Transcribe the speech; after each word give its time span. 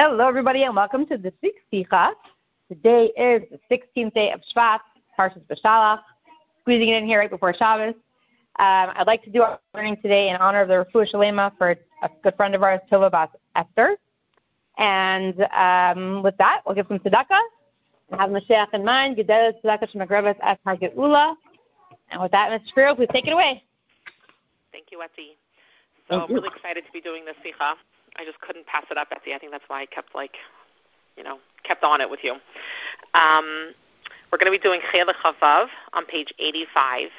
Hello, 0.00 0.28
everybody, 0.28 0.62
and 0.62 0.76
welcome 0.76 1.04
to 1.06 1.18
the 1.18 1.32
week's 1.42 1.60
Sikha. 1.72 2.12
Today 2.68 3.06
is 3.18 3.42
the 3.50 3.58
16th 3.68 4.14
day 4.14 4.30
of 4.30 4.40
Shvat, 4.54 4.78
Parshas 5.18 5.42
Beshalach. 5.50 6.02
Squeezing 6.60 6.90
it 6.90 7.02
in 7.02 7.04
here 7.04 7.18
right 7.18 7.28
before 7.28 7.52
Shabbos. 7.52 7.96
Um, 7.96 8.92
I'd 8.94 9.08
like 9.08 9.24
to 9.24 9.30
do 9.30 9.42
our 9.42 9.58
learning 9.74 9.96
today 9.96 10.28
in 10.28 10.36
honor 10.36 10.60
of 10.60 10.68
the 10.68 10.86
Refuah 10.86 11.12
Shalema 11.12 11.50
for 11.58 11.70
a 12.04 12.08
good 12.22 12.36
friend 12.36 12.54
of 12.54 12.62
ours, 12.62 12.78
Tova 12.88 13.10
Bas 13.10 13.28
Esther. 13.56 13.96
And 14.78 15.40
um, 15.52 16.22
with 16.22 16.36
that, 16.36 16.60
we'll 16.64 16.76
give 16.76 16.86
some 16.86 17.00
tzedakah. 17.00 17.40
Have 18.16 18.30
Mashiach 18.30 18.72
in 18.74 18.84
mind. 18.84 19.16
Gedelah 19.16 19.54
tzedakah 19.64 19.92
shemagreves 19.92 20.36
es 20.44 20.92
Ula. 20.96 21.34
And 22.12 22.22
with 22.22 22.30
that, 22.30 22.52
Ms. 22.52 22.68
Shapiro, 22.68 22.94
please 22.94 23.08
take 23.12 23.26
it 23.26 23.32
away. 23.32 23.64
Thank 24.70 24.92
you, 24.92 25.00
Etzi. 25.00 25.30
So 26.08 26.20
I'm 26.20 26.32
really 26.32 26.50
excited 26.54 26.84
to 26.86 26.92
be 26.92 27.00
doing 27.00 27.24
this 27.24 27.34
Sikha. 27.42 27.74
I 28.18 28.24
just 28.24 28.40
couldn't 28.40 28.66
pass 28.66 28.84
it 28.90 28.98
up, 28.98 29.10
Betsy. 29.10 29.32
I 29.32 29.38
think 29.38 29.52
that's 29.52 29.64
why 29.68 29.82
I 29.82 29.86
kept 29.86 30.14
like, 30.14 30.34
you 31.16 31.22
know, 31.22 31.38
kept 31.62 31.84
on 31.84 32.00
it 32.00 32.10
with 32.10 32.20
you. 32.24 32.32
Um, 33.14 33.72
we're 34.30 34.38
going 34.38 34.52
to 34.52 34.58
be 34.58 34.58
doing 34.58 34.80
Chelech 34.92 35.14
Chavav 35.24 35.66
on 35.92 36.04
page 36.04 36.32
85. 36.38 37.10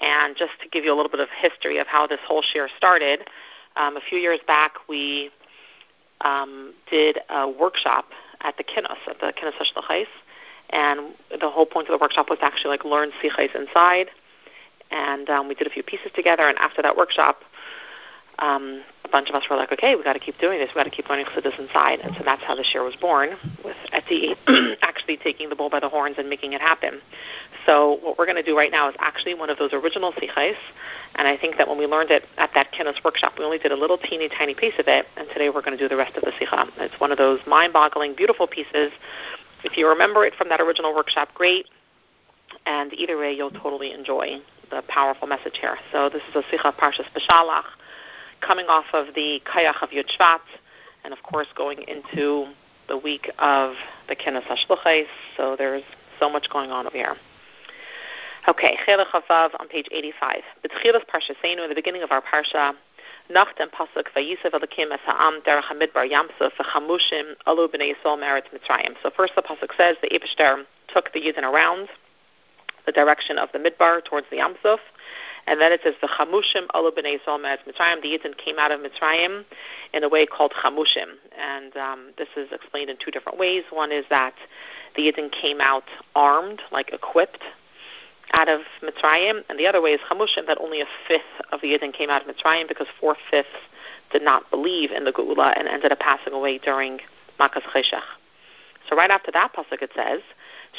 And 0.00 0.36
just 0.36 0.52
to 0.62 0.68
give 0.68 0.84
you 0.84 0.92
a 0.92 0.96
little 0.96 1.10
bit 1.10 1.20
of 1.20 1.28
history 1.40 1.78
of 1.78 1.86
how 1.86 2.08
this 2.08 2.18
whole 2.26 2.42
share 2.42 2.68
started, 2.76 3.20
um, 3.76 3.96
a 3.96 4.00
few 4.00 4.18
years 4.18 4.40
back 4.46 4.72
we 4.88 5.30
um, 6.22 6.74
did 6.90 7.18
a 7.30 7.48
workshop 7.48 8.06
at 8.40 8.56
the 8.56 8.64
Kinnos, 8.64 8.98
at 9.08 9.20
the 9.20 9.32
Kinnos 9.32 9.52
HaShluchais. 9.60 10.06
And 10.70 11.14
the 11.40 11.50
whole 11.50 11.66
point 11.66 11.88
of 11.88 11.92
the 11.92 12.02
workshop 12.02 12.28
was 12.28 12.40
to 12.40 12.44
actually 12.44 12.70
like 12.70 12.84
learn 12.84 13.10
Sichais 13.22 13.54
inside. 13.54 14.08
And 14.90 15.30
um, 15.30 15.46
we 15.46 15.54
did 15.54 15.68
a 15.68 15.70
few 15.70 15.84
pieces 15.84 16.10
together. 16.16 16.48
And 16.48 16.58
after 16.58 16.82
that 16.82 16.96
workshop, 16.96 17.42
um, 18.38 18.82
a 19.04 19.08
bunch 19.08 19.28
of 19.28 19.34
us 19.34 19.42
were 19.50 19.56
like, 19.56 19.72
okay, 19.72 19.94
we've 19.96 20.04
got 20.04 20.12
to 20.12 20.20
keep 20.20 20.38
doing 20.38 20.58
this. 20.58 20.68
We've 20.70 20.84
got 20.84 20.90
to 20.90 20.90
keep 20.90 21.08
learning 21.08 21.26
Chassidus 21.26 21.58
inside. 21.58 22.00
And 22.00 22.14
so 22.16 22.22
that's 22.24 22.42
how 22.44 22.54
the 22.54 22.62
share 22.62 22.84
was 22.84 22.94
born, 22.96 23.30
with 23.64 23.76
Etzi 23.92 24.36
actually 24.82 25.16
taking 25.16 25.48
the 25.48 25.56
bull 25.56 25.70
by 25.70 25.80
the 25.80 25.88
horns 25.88 26.16
and 26.18 26.28
making 26.28 26.52
it 26.52 26.60
happen. 26.60 27.00
So 27.66 27.98
what 28.02 28.16
we're 28.16 28.26
going 28.26 28.36
to 28.36 28.44
do 28.44 28.56
right 28.56 28.70
now 28.70 28.88
is 28.88 28.94
actually 29.00 29.34
one 29.34 29.50
of 29.50 29.58
those 29.58 29.72
original 29.72 30.12
sichais. 30.12 30.54
And 31.16 31.26
I 31.26 31.36
think 31.36 31.56
that 31.58 31.68
when 31.68 31.78
we 31.78 31.86
learned 31.86 32.10
it 32.10 32.24
at 32.38 32.50
that 32.54 32.72
Kinnos 32.72 33.02
workshop, 33.04 33.34
we 33.38 33.44
only 33.44 33.58
did 33.58 33.72
a 33.72 33.76
little 33.76 33.98
teeny 33.98 34.28
tiny 34.28 34.54
piece 34.54 34.74
of 34.78 34.86
it. 34.86 35.06
And 35.16 35.28
today 35.28 35.50
we're 35.50 35.62
going 35.62 35.76
to 35.76 35.82
do 35.82 35.88
the 35.88 35.96
rest 35.96 36.16
of 36.16 36.22
the 36.22 36.32
sicha. 36.40 36.68
It's 36.78 36.98
one 37.00 37.10
of 37.10 37.18
those 37.18 37.40
mind-boggling, 37.46 38.14
beautiful 38.14 38.46
pieces. 38.46 38.92
If 39.64 39.76
you 39.76 39.88
remember 39.88 40.24
it 40.24 40.34
from 40.36 40.48
that 40.50 40.60
original 40.60 40.94
workshop, 40.94 41.30
great. 41.34 41.66
And 42.66 42.92
either 42.92 43.18
way, 43.18 43.32
you'll 43.32 43.50
totally 43.50 43.92
enjoy 43.92 44.38
the 44.70 44.82
powerful 44.88 45.26
message 45.26 45.58
here. 45.60 45.76
So 45.90 46.08
this 46.08 46.22
is 46.30 46.36
a 46.36 46.42
sicha 46.54 46.74
Parshas 46.76 47.06
Beshalach 47.16 47.64
coming 48.46 48.66
off 48.66 48.86
of 48.92 49.14
the 49.14 49.40
Kayach 49.46 49.82
of 49.82 49.90
Yud 49.90 50.10
Shvat, 50.18 50.40
and 51.04 51.12
of 51.12 51.22
course 51.22 51.48
going 51.56 51.82
into 51.88 52.46
the 52.88 52.96
week 52.96 53.30
of 53.38 53.74
the 54.08 54.14
Kenes 54.14 54.44
HaShluchais, 54.44 55.06
so 55.36 55.56
there's 55.56 55.82
so 56.20 56.28
much 56.28 56.48
going 56.50 56.70
on 56.70 56.86
over 56.86 56.96
here. 56.96 57.16
Okay, 58.48 58.76
Chavav 58.86 59.50
on 59.60 59.68
page 59.68 59.86
85. 59.92 60.42
B'tchilas 60.64 61.02
Parshasenu, 61.06 61.62
in 61.62 61.68
the 61.68 61.74
beginning 61.76 62.02
of 62.02 62.10
our 62.10 62.20
Parsha, 62.20 62.74
Nacht 63.30 63.60
and 63.60 63.70
Pasuk 63.70 64.08
Vayisev 64.16 64.52
Elokim 64.52 64.92
Es 64.92 65.00
Derech 65.46 65.62
HaMidbar 65.62 66.10
Yamsuf 66.10 66.50
V'chamushim 66.58 67.34
Alu 67.46 67.68
B'nei 67.68 67.94
Yisrael 67.94 68.18
Meretz 68.18 68.48
Mitzrayim. 68.52 68.94
So 69.02 69.10
first 69.16 69.34
the 69.36 69.42
Pasuk 69.42 69.76
says 69.76 69.96
the 70.02 70.08
Ebishter 70.08 70.64
took 70.92 71.12
the 71.12 71.20
Yidden 71.20 71.44
around 71.44 71.88
the 72.84 72.92
direction 72.92 73.38
of 73.38 73.48
the 73.52 73.58
Midbar 73.58 74.04
towards 74.04 74.26
the 74.30 74.38
Yamsuf, 74.38 74.78
and 75.46 75.60
then 75.60 75.72
it 75.72 75.80
says 75.82 75.94
the 76.00 76.08
Chamushim 76.08 76.66
Alu 76.74 76.90
B'nei 76.92 77.18
Mitzrayim. 77.26 78.02
The 78.02 78.08
Yidden 78.08 78.36
came 78.36 78.58
out 78.58 78.70
of 78.70 78.80
Mitzrayim 78.80 79.44
in 79.92 80.04
a 80.04 80.08
way 80.08 80.26
called 80.26 80.52
Chamushim, 80.62 81.16
and 81.38 81.76
um, 81.76 82.10
this 82.18 82.28
is 82.36 82.48
explained 82.52 82.90
in 82.90 82.96
two 83.04 83.10
different 83.10 83.38
ways. 83.38 83.64
One 83.70 83.92
is 83.92 84.04
that 84.10 84.34
the 84.96 85.02
Yidden 85.02 85.30
came 85.32 85.60
out 85.60 85.84
armed, 86.14 86.62
like 86.70 86.92
equipped, 86.92 87.42
out 88.32 88.48
of 88.48 88.60
Mitzrayim, 88.82 89.42
and 89.48 89.58
the 89.58 89.66
other 89.66 89.82
way 89.82 89.90
is 89.90 90.00
Chamushim, 90.10 90.46
that 90.46 90.58
only 90.60 90.80
a 90.80 90.86
fifth 91.08 91.22
of 91.50 91.60
the 91.60 91.68
Yidden 91.68 91.92
came 91.92 92.08
out 92.08 92.26
of 92.26 92.34
Mitzrayim 92.34 92.68
because 92.68 92.86
four 93.00 93.16
fifths 93.30 93.48
did 94.12 94.22
not 94.22 94.50
believe 94.50 94.90
in 94.90 95.04
the 95.04 95.12
Geula 95.12 95.58
and 95.58 95.68
ended 95.68 95.92
up 95.92 95.98
passing 95.98 96.32
away 96.32 96.58
during 96.58 97.00
Makas 97.40 97.62
Cheshach. 97.74 98.02
So 98.88 98.96
right 98.96 99.10
after 99.10 99.30
that 99.32 99.52
pasuk 99.54 99.82
it 99.82 99.90
says, 99.94 100.20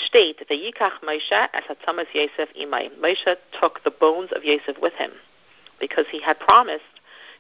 state 0.08 0.40
yikach 0.56 1.00
Moshe 1.04 1.48
as 1.54 1.64
Yosef 2.14 2.50
imay. 2.59 2.90
Moshe 3.00 3.36
took 3.59 3.84
the 3.84 3.92
bones 3.92 4.31
of 4.36 4.44
Yosef 4.44 4.78
with 4.81 4.94
him 4.94 5.12
because 5.80 6.06
he 6.12 6.22
had 6.22 6.40
promised, 6.40 6.84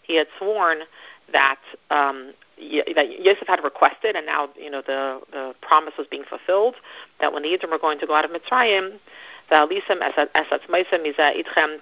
he 0.03 0.15
had 0.15 0.27
sworn 0.37 0.79
that 1.31 1.59
um, 1.89 2.33
that 2.57 3.19
Yosef 3.19 3.47
had 3.47 3.63
requested, 3.63 4.15
and 4.15 4.25
now 4.25 4.49
you 4.55 4.69
know 4.69 4.81
the 4.85 5.21
the 5.31 5.53
promise 5.61 5.93
was 5.97 6.07
being 6.07 6.23
fulfilled. 6.23 6.75
That 7.19 7.33
when 7.33 7.43
the 7.43 7.49
Yidden 7.49 7.71
were 7.71 7.79
going 7.79 7.99
to 7.99 8.07
go 8.07 8.13
out 8.13 8.25
of 8.25 8.31
Mitzrayim, 8.31 8.99
that 9.49 9.69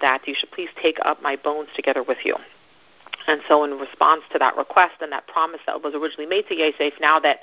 that 0.00 0.26
you 0.26 0.34
should 0.38 0.50
please 0.50 0.70
take 0.80 0.98
up 1.04 1.22
my 1.22 1.36
bones 1.36 1.68
together 1.74 2.02
with 2.02 2.18
you. 2.24 2.36
And 3.26 3.40
so, 3.48 3.64
in 3.64 3.72
response 3.72 4.22
to 4.32 4.38
that 4.38 4.56
request 4.56 4.94
and 5.00 5.12
that 5.12 5.26
promise 5.26 5.60
that 5.66 5.82
was 5.82 5.94
originally 5.94 6.26
made 6.26 6.46
to 6.48 6.54
Yosef, 6.54 6.94
now 7.00 7.20
that 7.20 7.40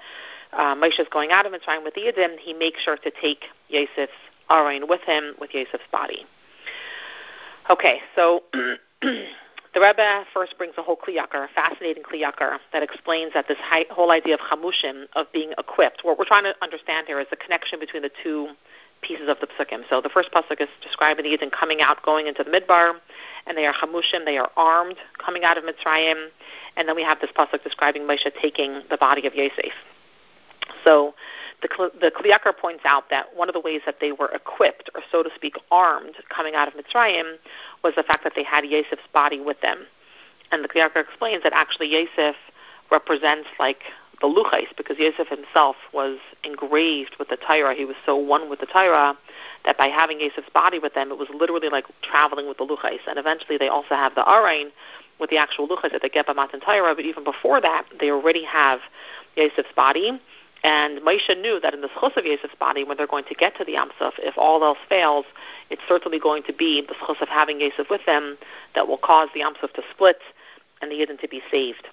uh, 0.54 0.76
Moshe 0.76 1.00
is 1.00 1.08
going 1.12 1.32
out 1.32 1.46
of 1.46 1.54
Mitzrayim 1.54 1.84
with 1.84 1.94
the 1.94 2.02
Yidden, 2.02 2.38
he 2.40 2.54
makes 2.54 2.82
sure 2.82 2.98
to 2.98 3.12
take 3.22 3.46
Yosef's 3.70 4.12
Arain 4.50 4.88
with 4.90 5.02
him, 5.02 5.36
with 5.40 5.52
Yosef's 5.54 5.88
body. 5.92 6.26
Okay, 7.70 8.00
so 8.16 8.44
the 9.02 9.80
Rebbe 9.80 10.24
first 10.34 10.58
brings 10.58 10.74
a 10.78 10.82
whole 10.82 10.98
kliyakar, 10.98 11.46
a 11.46 11.48
fascinating 11.54 12.04
kliyakar, 12.04 12.58
that 12.74 12.82
explains 12.82 13.34
that 13.34 13.48
this 13.48 13.58
whole 13.92 14.12
idea 14.12 14.34
of 14.34 14.40
chamushim, 14.40 15.06
of 15.14 15.28
being 15.32 15.52
equipped, 15.58 16.02
what 16.04 16.18
we're 16.18 16.26
trying 16.26 16.46
to 16.46 16.56
understand 16.64 17.06
here 17.06 17.20
is 17.20 17.28
the 17.30 17.36
connection 17.36 17.80
between 17.80 18.02
the 18.02 18.12
two 18.24 18.48
pieces 19.02 19.30
of 19.30 19.38
the 19.40 19.48
psukim. 19.48 19.82
So 19.90 20.02
the 20.02 20.10
first 20.10 20.32
pasuk 20.32 20.62
is 20.62 20.68
describing 20.82 21.24
the 21.24 21.38
Yidden 21.38 21.52
coming 21.52 21.82
out, 21.82 22.04
going 22.04 22.28
into 22.28 22.44
the 22.44 22.50
midbar, 22.50 22.94
and 23.48 23.58
they 23.58 23.66
are 23.66 23.74
chamushim, 23.74 24.26
they 24.26 24.38
are 24.38 24.50
armed, 24.58 24.98
coming 25.24 25.44
out 25.44 25.58
of 25.58 25.64
Mitzrayim, 25.64 26.28
and 26.76 26.88
then 26.88 26.96
we 26.96 27.04
have 27.04 27.20
this 27.22 27.32
pasuk 27.38 27.64
describing 27.64 28.04
Moshe 28.04 28.30
taking 28.42 28.82
the 28.90 28.98
body 28.98 29.26
of 29.28 29.36
Yosef. 29.36 29.74
So 30.84 31.14
the, 31.62 31.92
the 32.00 32.12
Kliyakar 32.12 32.58
points 32.58 32.84
out 32.86 33.10
that 33.10 33.36
one 33.36 33.50
of 33.50 33.54
the 33.54 33.60
ways 33.60 33.82
that 33.86 33.96
they 34.00 34.12
were 34.12 34.30
equipped, 34.34 34.90
or 34.96 35.02
so 35.12 35.24
to 35.24 35.30
speak, 35.36 35.56
armed, 35.72 36.16
coming 36.34 36.56
out 36.56 36.68
of 36.68 36.74
Mitzrayim, 36.76 37.36
was 37.84 37.94
the 37.96 38.04
fact 38.04 38.24
that 38.24 38.34
they 38.36 38.44
had 38.44 38.64
Yosef's 38.66 39.08
body 39.14 39.40
with 39.40 39.60
them. 39.62 39.86
And 40.52 40.64
the 40.64 40.68
Kliyakar 40.68 40.98
explains 40.98 41.44
that 41.44 41.54
actually 41.54 41.88
Yosef 41.88 42.36
represents 42.92 43.50
like 43.60 43.82
the 44.22 44.28
Luchais, 44.28 44.76
because 44.76 44.98
Yosef 45.00 45.28
himself 45.30 45.76
was 45.94 46.18
engraved 46.44 47.16
with 47.20 47.30
the 47.30 47.38
Torah. 47.38 47.74
He 47.74 47.86
was 47.86 47.96
so 48.06 48.16
one 48.16 48.50
with 48.50 48.60
the 48.60 48.66
Torah 48.66 49.18
that 49.66 49.78
by 49.78 49.88
having 49.88 50.20
Yosef's 50.20 50.50
body 50.54 50.80
with 50.80 50.94
them, 50.94 51.12
it 51.12 51.18
was 51.18 51.30
literally 51.34 51.70
like 51.70 51.86
traveling 52.02 52.48
with 52.48 52.58
the 52.58 52.66
Luchais. 52.66 53.00
And 53.08 53.18
eventually 53.18 53.58
they 53.58 53.70
also 53.70 53.96
have 53.96 54.16
the 54.16 54.24
Arain 54.24 54.72
with 55.20 55.30
the 55.30 55.38
actual 55.38 55.68
Luchais 55.68 55.94
at 55.94 56.02
the 56.02 56.10
Geba 56.10 56.36
Matan 56.36 56.60
Torah, 56.60 56.96
but 56.96 57.06
even 57.06 57.24
before 57.24 57.62
that, 57.62 57.86
they 58.00 58.10
already 58.10 58.44
have 58.44 58.80
Yosef's 59.36 59.74
body 59.76 60.20
and 60.64 61.00
Moshe 61.00 61.30
knew 61.40 61.60
that 61.62 61.74
in 61.74 61.82
the 61.82 61.88
schus 61.88 62.18
of 62.18 62.26
Yosef's 62.26 62.56
body, 62.60 62.84
when 62.84 62.98
they're 62.98 63.08
going 63.08 63.24
to 63.26 63.36
get 63.36 63.56
to 63.58 63.64
the 63.64 63.74
Yamsuf, 63.74 64.14
if 64.20 64.38
all 64.38 64.64
else 64.64 64.78
fails, 64.90 65.26
it's 65.70 65.82
certainly 65.88 66.20
going 66.20 66.44
to 66.44 66.54
be 66.54 66.84
the 66.86 66.96
schus 66.96 67.22
of 67.22 67.30
having 67.30 67.62
Yosef 67.62 67.90
with 67.90 68.02
them 68.06 68.38
that 68.76 68.88
will 68.88 68.98
cause 68.98 69.30
the 69.34 69.42
Yamsuf 69.42 69.72
to 69.74 69.82
split 69.92 70.20
and 70.82 70.92
the 70.92 70.96
Yidden 70.96 71.20
to 71.22 71.28
be 71.30 71.42
saved. 71.50 71.88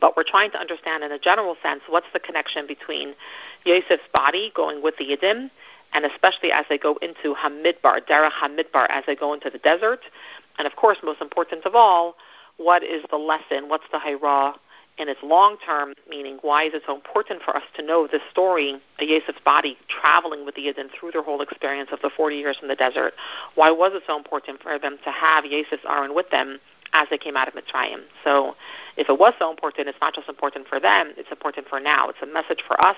But 0.00 0.16
we're 0.16 0.24
trying 0.24 0.50
to 0.52 0.58
understand 0.58 1.04
in 1.04 1.12
a 1.12 1.18
general 1.18 1.56
sense 1.62 1.82
what's 1.88 2.06
the 2.12 2.20
connection 2.20 2.66
between 2.66 3.14
Yosef's 3.64 4.08
body 4.12 4.52
going 4.54 4.82
with 4.82 4.96
the 4.98 5.04
Yidden, 5.04 5.50
and 5.92 6.04
especially 6.04 6.52
as 6.52 6.64
they 6.68 6.78
go 6.78 6.96
into 7.02 7.34
Hamidbar, 7.34 8.06
Derech 8.08 8.32
Hamidbar, 8.32 8.86
as 8.90 9.04
they 9.06 9.14
go 9.14 9.32
into 9.32 9.48
the 9.48 9.58
desert. 9.58 10.00
And 10.58 10.66
of 10.66 10.76
course, 10.76 10.98
most 11.02 11.20
important 11.20 11.64
of 11.64 11.74
all, 11.74 12.16
what 12.56 12.82
is 12.82 13.04
the 13.10 13.16
lesson? 13.16 13.68
What's 13.68 13.84
the 13.92 13.98
Hayrah 13.98 14.54
in 14.98 15.08
its 15.08 15.20
long 15.22 15.56
term 15.64 15.94
meaning, 16.08 16.38
why 16.42 16.64
is 16.64 16.74
it 16.74 16.82
so 16.86 16.94
important 16.94 17.42
for 17.42 17.56
us 17.56 17.62
to 17.76 17.82
know 17.82 18.06
this 18.10 18.22
story 18.30 18.74
of 18.74 19.08
Yosef's 19.08 19.40
body 19.44 19.76
traveling 19.88 20.44
with 20.44 20.54
the 20.54 20.62
Yidden 20.62 20.88
through 20.98 21.12
their 21.12 21.22
whole 21.22 21.42
experience 21.42 21.90
of 21.92 22.00
the 22.02 22.10
40 22.16 22.36
years 22.36 22.58
in 22.62 22.68
the 22.68 22.76
desert? 22.76 23.12
Why 23.54 23.70
was 23.70 23.92
it 23.94 24.02
so 24.06 24.16
important 24.16 24.62
for 24.62 24.78
them 24.78 24.98
to 25.04 25.10
have 25.10 25.44
Yosef's 25.44 25.84
Aaron 25.88 26.14
with 26.14 26.30
them 26.30 26.58
as 26.96 27.08
they 27.10 27.18
came 27.18 27.36
out 27.36 27.48
of 27.48 27.54
Mitzrayim? 27.54 28.02
So, 28.24 28.56
if 28.96 29.08
it 29.08 29.18
was 29.18 29.34
so 29.38 29.50
important, 29.50 29.88
it's 29.88 29.98
not 30.00 30.14
just 30.14 30.28
important 30.28 30.66
for 30.66 30.80
them, 30.80 31.12
it's 31.16 31.30
important 31.30 31.68
for 31.68 31.78
now. 31.78 32.08
It's 32.08 32.22
a 32.22 32.26
message 32.26 32.62
for 32.66 32.80
us. 32.84 32.96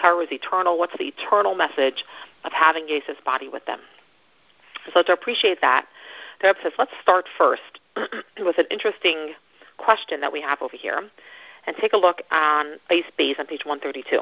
Torah 0.00 0.22
is 0.24 0.30
eternal. 0.30 0.78
What's 0.78 0.96
the 0.98 1.12
eternal 1.16 1.54
message 1.54 2.04
of 2.44 2.52
having 2.52 2.86
Yosef's 2.88 3.20
body 3.24 3.48
with 3.48 3.64
them? 3.66 3.80
So, 4.92 5.02
to 5.02 5.12
appreciate 5.12 5.60
that, 5.60 5.86
the 6.40 6.48
Rebbe 6.48 6.58
says, 6.62 6.72
let's 6.78 6.92
start 7.02 7.26
first 7.36 7.80
with 8.38 8.58
an 8.58 8.66
interesting 8.70 9.34
question 9.78 10.20
that 10.20 10.32
we 10.32 10.40
have 10.42 10.60
over 10.62 10.76
here 10.76 11.02
and 11.66 11.76
take 11.76 11.92
a 11.92 11.96
look 11.96 12.22
on 12.30 12.76
Eis 12.90 13.04
Beis 13.18 13.38
on 13.38 13.46
page 13.46 13.64
132. 13.64 14.20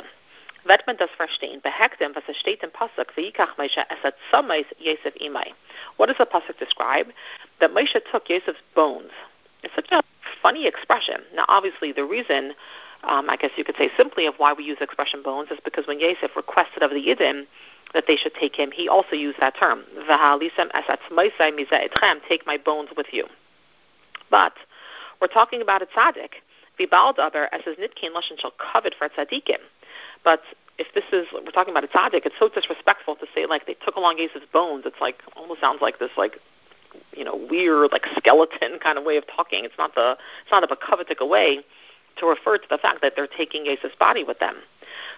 Wird 0.64 0.86
man 0.86 0.96
das 0.96 1.10
verstehen? 1.12 1.60
Behektem, 1.62 2.14
was 2.14 2.24
es 2.28 2.36
steht 2.36 2.62
im 2.62 2.70
Pasuk, 2.70 3.12
V'yikach 3.16 3.56
Moshe 3.56 3.84
esat 3.90 4.14
Yosef 4.78 5.14
imai. 5.20 5.54
What 5.96 6.08
does 6.08 6.18
the 6.18 6.26
Pasuk 6.26 6.58
describe? 6.58 7.12
That 7.60 7.72
Moshe 7.72 8.00
took 8.10 8.28
Yosef's 8.28 8.60
bones. 8.74 9.12
It's 9.62 9.74
such 9.74 9.90
a 9.92 10.02
funny 10.42 10.66
expression. 10.66 11.22
Now, 11.34 11.44
obviously, 11.48 11.92
the 11.92 12.04
reason 12.04 12.54
um, 13.04 13.30
I 13.30 13.36
guess 13.36 13.50
you 13.56 13.64
could 13.64 13.76
say 13.76 13.90
simply, 13.96 14.26
of 14.26 14.34
why 14.38 14.52
we 14.52 14.64
use 14.64 14.78
the 14.78 14.84
expression 14.84 15.22
bones 15.22 15.50
is 15.50 15.58
because 15.64 15.86
when 15.86 16.00
Yosef 16.00 16.34
requested 16.34 16.82
of 16.82 16.90
the 16.90 16.96
Yidden 16.96 17.46
that 17.94 18.04
they 18.06 18.16
should 18.16 18.34
take 18.34 18.56
him, 18.56 18.70
he 18.72 18.88
also 18.88 19.14
used 19.14 19.38
that 19.40 19.54
term, 19.56 19.84
take 22.28 22.46
my 22.46 22.56
bones 22.56 22.90
with 22.96 23.06
you. 23.12 23.26
But 24.30 24.52
we're 25.20 25.28
talking 25.28 25.62
about 25.62 25.82
a 25.82 25.86
tzaddik, 25.86 26.42
v'baldaber 26.78 27.46
as 27.52 27.62
his 27.64 27.76
nitkin 27.76 28.12
lashon 28.14 28.38
shall 28.38 28.52
covet 28.52 28.94
for 28.98 29.08
tzaddikim. 29.08 29.58
But 30.24 30.42
if 30.78 30.86
this 30.94 31.04
is 31.12 31.26
we're 31.32 31.50
talking 31.50 31.72
about 31.72 31.84
a 31.84 31.88
tzaddik, 31.88 32.24
it's 32.24 32.38
so 32.38 32.48
disrespectful 32.48 33.16
to 33.16 33.26
say 33.34 33.46
like 33.46 33.66
they 33.66 33.74
took 33.74 33.96
along 33.96 34.18
Yosef's 34.18 34.46
bones. 34.52 34.84
It's 34.86 35.00
like 35.00 35.16
almost 35.36 35.60
sounds 35.60 35.80
like 35.82 35.98
this 35.98 36.10
like 36.16 36.38
you 37.12 37.24
know 37.24 37.38
weird 37.50 37.90
like 37.92 38.06
skeleton 38.16 38.78
kind 38.82 38.98
of 38.98 39.04
way 39.04 39.16
of 39.16 39.24
talking. 39.26 39.64
It's 39.64 39.78
not 39.78 39.94
the 39.94 40.16
it's 40.42 40.52
not 40.52 40.64
a 40.64 40.76
covetic 40.76 41.18
way 41.20 41.64
to 42.18 42.26
refer 42.26 42.58
to 42.58 42.68
the 42.68 42.78
fact 42.78 43.00
that 43.02 43.14
they're 43.16 43.28
taking 43.28 43.64
Yosef's 43.64 43.94
body 43.96 44.24
with 44.24 44.38
them. 44.38 44.56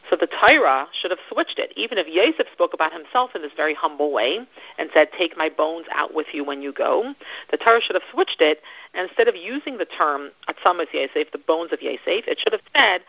So 0.08 0.16
the 0.16 0.26
Torah 0.26 0.86
should 0.92 1.10
have 1.10 1.20
switched 1.32 1.58
it. 1.58 1.72
Even 1.76 1.98
if 1.98 2.06
Yosef 2.08 2.46
spoke 2.52 2.74
about 2.74 2.92
himself 2.92 3.30
in 3.34 3.42
this 3.42 3.52
very 3.56 3.74
humble 3.74 4.12
way 4.12 4.40
and 4.78 4.90
said, 4.92 5.12
"Take 5.12 5.36
my 5.36 5.48
bones 5.48 5.86
out 5.92 6.14
with 6.14 6.26
you 6.32 6.44
when 6.44 6.62
you 6.62 6.72
go," 6.72 7.14
the 7.50 7.56
Torah 7.56 7.80
should 7.80 7.96
have 7.96 8.04
switched 8.10 8.40
it. 8.40 8.62
And 8.94 9.08
instead 9.08 9.28
of 9.28 9.36
using 9.36 9.78
the 9.78 9.84
term 9.84 10.32
"atzamas 10.48 10.92
Yosef," 10.92 11.30
the 11.30 11.38
bones 11.38 11.72
of 11.72 11.82
Yosef, 11.82 12.26
it 12.26 12.40
should 12.40 12.52
have 12.52 12.62
said. 12.74 13.02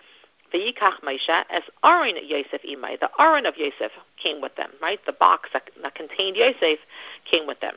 V'yikach 0.53 1.01
Moshe 1.03 1.44
as 1.50 1.63
Aaron 1.83 2.15
Yosef 2.24 2.62
imay. 2.63 3.00
The 3.00 3.09
Aaron 3.19 3.45
of 3.45 3.56
Yosef 3.57 3.92
came 4.21 4.42
with 4.42 4.56
them, 4.56 4.71
right? 4.81 5.00
The 5.06 5.13
box 5.13 5.50
that, 5.53 5.69
that 5.81 5.95
contained 5.95 6.36
Yosef 6.36 6.80
came 7.30 7.48
with 7.48 7.59
them. 7.62 7.75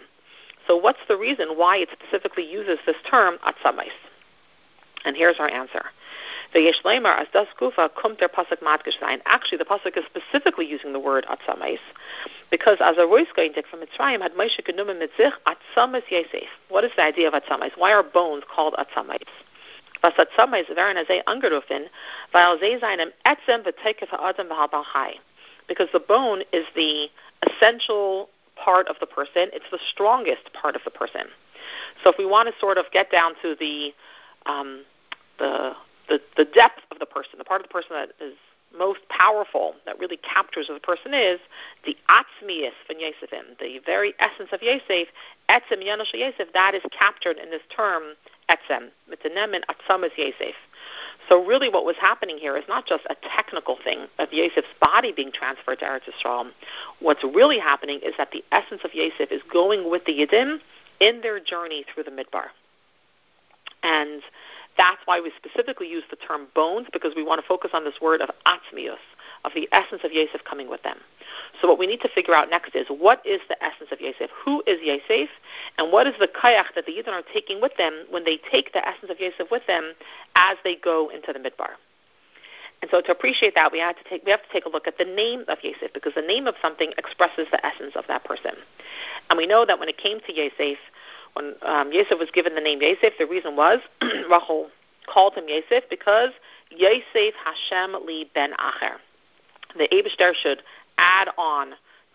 So 0.67 0.77
what's 0.77 0.99
the 1.09 1.17
reason 1.17 1.51
why 1.57 1.77
it 1.77 1.89
specifically 1.93 2.51
uses 2.51 2.79
this 2.87 2.97
term 3.09 3.39
atzamais? 3.47 3.95
And 5.05 5.17
here's 5.17 5.39
our 5.39 5.51
answer. 5.51 5.85
V'yeshleimer 6.55 7.19
as 7.19 7.27
das 7.33 7.49
der 7.61 8.29
pasuk 8.29 8.63
madgish 8.63 8.99
sein. 9.01 9.21
Actually, 9.27 9.59
the 9.59 9.65
pasuk 9.65 9.99
is 9.99 10.05
specifically 10.07 10.67
using 10.67 10.93
the 10.93 11.01
word 11.01 11.27
atzamais 11.27 11.79
because 12.51 12.79
as 12.81 12.97
a 12.97 13.01
roisgoindik 13.01 13.67
from 13.71 13.81
Mitzrayim 13.81 14.23
had 14.23 14.33
Moshe 14.35 14.61
genommen 14.63 14.99
mit 14.99 15.11
sich 15.17 15.33
Yosef. 16.11 16.49
What 16.69 16.85
is 16.85 16.93
the 16.97 17.03
idea 17.03 17.29
of 17.29 17.35
atzamais? 17.35 17.73
Why 17.77 17.93
are 17.93 18.03
bones 18.03 18.45
called 18.55 18.75
atzamais? 18.79 19.27
Because 25.67 25.89
the 25.93 26.01
bone 26.01 26.43
is 26.53 26.67
the 26.77 27.07
essential 27.47 28.29
part 28.63 28.89
of 28.89 28.97
the 29.01 29.07
person. 29.07 29.49
It's 29.53 29.65
the 29.71 29.79
strongest 29.91 30.53
part 30.53 30.77
of 30.77 30.83
the 30.85 30.91
person. 30.91 31.23
So 32.03 32.11
if 32.11 32.17
we 32.19 32.27
want 32.27 32.49
to 32.53 32.55
sort 32.61 32.77
of 32.77 32.85
get 32.93 33.11
down 33.11 33.33
to 33.43 33.57
the 33.59 33.93
um, 34.47 34.85
the, 35.39 35.73
the 36.09 36.21
the 36.37 36.45
depth 36.45 36.83
of 36.91 36.99
the 36.99 37.07
person, 37.07 37.39
the 37.39 37.45
part 37.45 37.63
of 37.63 37.69
the 37.69 37.73
person 37.73 37.91
that 37.93 38.11
is 38.21 38.35
most 38.77 39.01
powerful, 39.09 39.75
that 39.87 39.99
really 39.99 40.19
captures 40.19 40.67
who 40.67 40.75
the 40.75 40.81
person 40.81 41.15
is, 41.15 41.39
the 41.87 41.97
atzmius 42.11 42.75
von 42.87 42.99
Yosefim, 43.01 43.59
the 43.61 43.81
very 43.87 44.15
essence 44.19 44.51
of 44.53 44.61
Yosef, 44.63 45.09
etzem 45.49 45.83
yanosh 45.83 46.13
Yosef, 46.13 46.53
that 46.53 46.75
is 46.75 46.83
captured 46.97 47.39
in 47.39 47.51
this 47.51 47.63
term 47.75 48.15
etzem, 48.49 48.89
mitanem 49.11 49.55
and 49.55 49.65
atzamas 49.69 50.17
Yosef. 50.17 50.55
So 51.29 51.45
really 51.45 51.69
what 51.69 51.85
was 51.85 51.97
happening 52.01 52.37
here 52.39 52.57
is 52.57 52.65
not 52.69 52.87
just 52.87 53.05
a 53.09 53.17
technical 53.37 53.79
thing 53.83 54.07
of 54.19 54.33
Yosef's 54.33 54.69
body 54.81 55.13
being 55.13 55.33
transferred 55.33 55.79
to 55.81 55.85
Eretz 55.85 56.03
Yisrael. 56.09 56.51
What's 57.01 57.25
really 57.25 57.59
happening 57.59 58.01
is 58.03 58.15
that 58.19 58.31
the 58.33 58.45
essence 58.53 58.83
of 58.85 58.95
Yosef 58.95 59.31
is 59.31 59.43
going 59.53 59.91
with 59.91 60.05
the 60.05 60.13
Yiddim 60.13 60.59
in 61.01 61.21
their 61.23 61.41
journey 61.41 61.85
through 61.93 62.05
the 62.05 62.11
Midbar. 62.11 62.49
And 63.85 64.23
that's 64.77 65.01
why 65.05 65.21
we 65.21 65.31
specifically 65.37 65.89
use 65.89 66.03
the 66.11 66.17
term 66.17 66.49
bones, 66.55 66.89
because 66.93 67.13
we 67.15 67.23
want 67.23 67.41
to 67.41 67.47
focus 67.47 67.71
on 67.75 67.85
this 67.85 67.95
word 68.01 68.21
of 68.21 68.31
atzmius, 68.47 69.05
of 69.45 69.53
the 69.55 69.69
essence 69.71 70.03
of 70.03 70.11
Yosef 70.11 70.43
coming 70.49 70.69
with 70.69 70.83
them. 70.83 70.97
So 71.61 71.69
what 71.69 71.79
we 71.79 71.87
need 71.87 72.01
to 72.01 72.09
figure 72.09 72.35
out 72.35 72.51
next 72.51 72.75
is, 72.75 72.87
what 72.89 73.25
is 73.25 73.41
the 73.49 73.63
essence 73.63 73.91
of 73.93 74.01
Yosef? 74.01 74.31
Who 74.45 74.65
is 74.67 74.81
Yosef? 74.83 75.29
And 75.79 75.93
what 75.93 76.07
is 76.07 76.15
the 76.19 76.27
kayach 76.27 76.75
that 76.75 76.87
the 76.87 76.93
Yidden 76.93 77.13
are 77.13 77.23
taking 77.33 77.61
with 77.61 77.77
them 77.77 78.07
when 78.11 78.25
they 78.25 78.41
take 78.51 78.73
the 78.73 78.85
essence 78.85 79.11
of 79.11 79.21
Yosef 79.21 79.51
with 79.51 79.67
them 79.67 79.93
as 80.35 80.57
they 80.65 80.75
go 80.75 81.11
into 81.11 81.33
the 81.33 81.39
midbar? 81.39 81.77
And 82.83 82.91
so 82.91 83.01
to 83.01 83.13
appreciate 83.13 83.55
that, 83.55 83.71
we 83.71 83.79
have 83.79 83.97
to 83.97 84.05
take 84.05 84.25
we 84.25 84.31
have 84.31 84.43
to 84.43 84.53
take 84.53 84.67
a 84.67 84.69
look 84.69 84.87
at 84.87 84.99
the 84.99 85.05
name 85.05 85.45
of 85.49 85.59
Yosef 85.63 85.93
because 85.95 86.13
the 86.15 86.21
name 86.21 86.47
of 86.47 86.55
something 86.61 86.93
expresses 86.99 87.47
the 87.51 87.65
essence 87.65 87.95
of 87.97 88.05
that 88.09 88.25
person. 88.25 88.53
And 89.31 89.39
we 89.39 89.47
know 89.47 89.65
that 89.65 89.79
when 89.79 89.89
it 89.89 89.97
came 89.97 90.21
to 90.21 90.35
Yosef, 90.35 90.77
when 91.35 91.55
um, 91.63 91.93
Yosef 91.93 92.19
was 92.19 92.31
given 92.33 92.55
the 92.55 92.61
name 92.61 92.81
Yosef, 92.81 93.15
the 93.19 93.27
reason 93.27 93.57
was 93.57 93.81
Rachel 94.03 94.69
called 95.13 95.35
him 95.35 95.45
Yosef 95.49 95.85
because 95.91 96.31
Yosef 96.71 97.35
Hashem 97.45 98.07
li 98.07 98.31
ben 98.35 98.53
Acher. 98.53 98.97
The 99.77 99.89
Abishter 99.89 100.33
should 100.35 100.63
add 100.99 101.29
on 101.37 101.73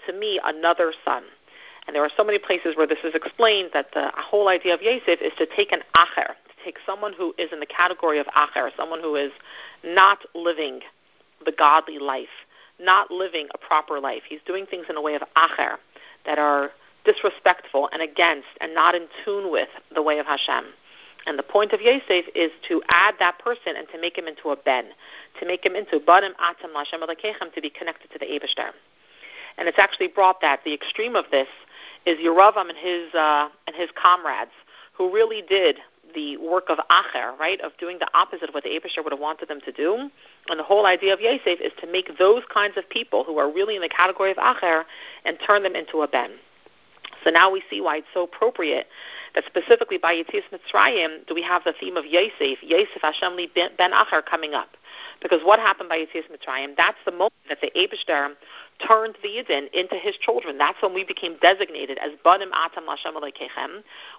to 0.08 0.14
me 0.14 0.40
another 0.44 0.94
son. 1.06 1.24
And 1.88 1.96
there 1.96 2.04
are 2.04 2.12
so 2.16 2.24
many 2.24 2.40
places 2.40 2.78
where 2.78 2.88
this 2.88 3.00
is 3.04 3.16
explained 3.16 3.72
that 3.74 3.88
the 3.94 4.12
whole 4.16 4.48
idea 4.48 4.74
of 4.74 4.82
Yosef 4.82 5.22
is 5.22 5.34
to 5.38 5.46
take 5.46 5.72
an 5.72 5.82
Acher, 5.96 6.28
to 6.28 6.64
take 6.64 6.78
someone 6.86 7.14
who 7.14 7.34
is 7.38 7.50
in 7.52 7.60
the 7.60 7.66
category 7.66 8.20
of 8.20 8.28
Acher, 8.28 8.70
someone 8.78 9.02
who 9.02 9.16
is 9.16 9.32
not 9.84 10.20
living 10.36 10.82
the 11.46 11.52
godly 11.52 12.00
life, 12.00 12.28
not 12.80 13.12
living 13.12 13.48
a 13.54 13.58
proper 13.58 14.00
life. 14.00 14.22
He's 14.30 14.40
doing 14.46 14.66
things 14.66 14.86
in 14.90 14.96
a 14.96 15.02
way 15.02 15.16
of 15.16 15.24
Acher 15.36 15.78
that 16.26 16.38
are 16.38 16.72
disrespectful 17.10 17.90
and 17.92 18.02
against 18.02 18.48
and 18.62 18.74
not 18.74 18.96
in 18.96 19.08
tune 19.26 19.52
with 19.52 19.70
the 19.94 20.02
way 20.02 20.20
of 20.20 20.26
Hashem. 20.26 20.66
And 21.26 21.38
the 21.38 21.44
point 21.44 21.74
of 21.74 21.82
Yosef 21.82 22.26
is 22.36 22.52
to 22.68 22.82
add 22.90 23.16
that 23.20 23.40
person 23.40 23.76
and 23.78 23.88
to 23.94 24.00
make 24.00 24.18
him 24.18 24.28
into 24.28 24.50
a 24.50 24.56
ben, 24.56 24.86
to 25.40 25.46
make 25.46 25.66
him 25.66 25.76
into 25.76 26.00
banim 26.00 26.34
atam 26.40 26.72
lashem 26.76 27.54
to 27.54 27.62
be 27.62 27.70
connected 27.70 28.12
to 28.12 28.20
the 28.20 28.26
Abishter. 28.26 28.72
And 29.58 29.68
it's 29.68 29.80
actually 29.80 30.08
brought 30.08 30.42
that 30.42 30.62
the 30.64 30.74
extreme 30.74 31.16
of 31.16 31.26
this 31.32 31.48
is 32.06 32.18
Yeravam 32.20 32.70
and 32.70 32.78
his 32.78 33.14
uh, 33.14 33.50
and 33.68 33.76
his 33.76 33.90
comrades 34.02 34.52
who 34.94 35.14
really 35.14 35.42
did 35.42 35.80
the 36.16 36.38
work 36.38 36.66
of 36.70 36.80
Acher, 36.90 37.38
right, 37.38 37.62
of 37.62 37.72
doing 37.78 38.00
the 38.00 38.08
opposite 38.14 38.50
of 38.50 38.56
what 38.56 38.64
the 38.64 38.70
Abishter 38.70 39.04
would 39.04 39.14
have 39.14 39.20
wanted 39.20 39.48
them 39.48 39.62
to 39.62 39.72
do. 39.72 40.10
And 40.50 40.60
the 40.60 40.64
whole 40.64 40.86
idea 40.86 41.14
of 41.14 41.22
Yosef 41.22 41.60
is 41.62 41.72
to 41.82 41.88
make 41.88 42.18
those 42.18 42.42
kinds 42.52 42.78
of 42.78 42.90
people 42.90 43.24
who 43.24 43.38
are 43.38 43.52
really 43.52 43.76
in 43.76 43.82
the 43.82 43.90
category 43.90 44.32
of 44.32 44.38
Acher 44.38 44.84
and 45.26 45.38
turn 45.46 45.64
them 45.64 45.76
into 45.76 46.02
a 46.02 46.08
Ben. 46.08 46.32
So 47.24 47.30
now 47.30 47.52
we 47.52 47.64
see 47.70 47.82
why 47.82 47.98
it's 47.98 48.08
so 48.14 48.24
appropriate 48.24 48.88
that 49.36 49.44
specifically 49.46 49.98
by 49.98 50.16
Yetzias 50.16 50.44
Mitzrayim 50.52 51.28
do 51.28 51.36
we 51.36 51.44
have 51.44 51.64
the 51.64 51.74
theme 51.80 51.98
of 51.98 52.06
Yosef, 52.06 52.60
Yosef 52.62 53.02
Hashem 53.02 53.36
li 53.36 53.50
ben 53.54 53.92
Acher 53.92 54.26
coming 54.26 54.54
up. 54.54 54.70
Because 55.22 55.42
what 55.44 55.60
happened 55.60 55.90
by 55.90 55.98
Yetzias 55.98 56.26
Mitzrayim, 56.32 56.76
that's 56.76 56.98
the 57.06 57.12
moment 57.12 57.34
that 57.50 57.60
the 57.62 57.72
Abishter 57.76 58.30
turned 58.88 59.18
the 59.22 59.28
Yidden 59.30 59.72
into 59.74 59.96
his 59.96 60.16
children. 60.16 60.58
That's 60.58 60.82
when 60.82 60.94
we 60.94 61.04
became 61.04 61.36
designated 61.42 61.98
as 61.98 62.12
Banim 62.24 62.52
Atam 62.54 62.86
Lashem. 62.86 63.14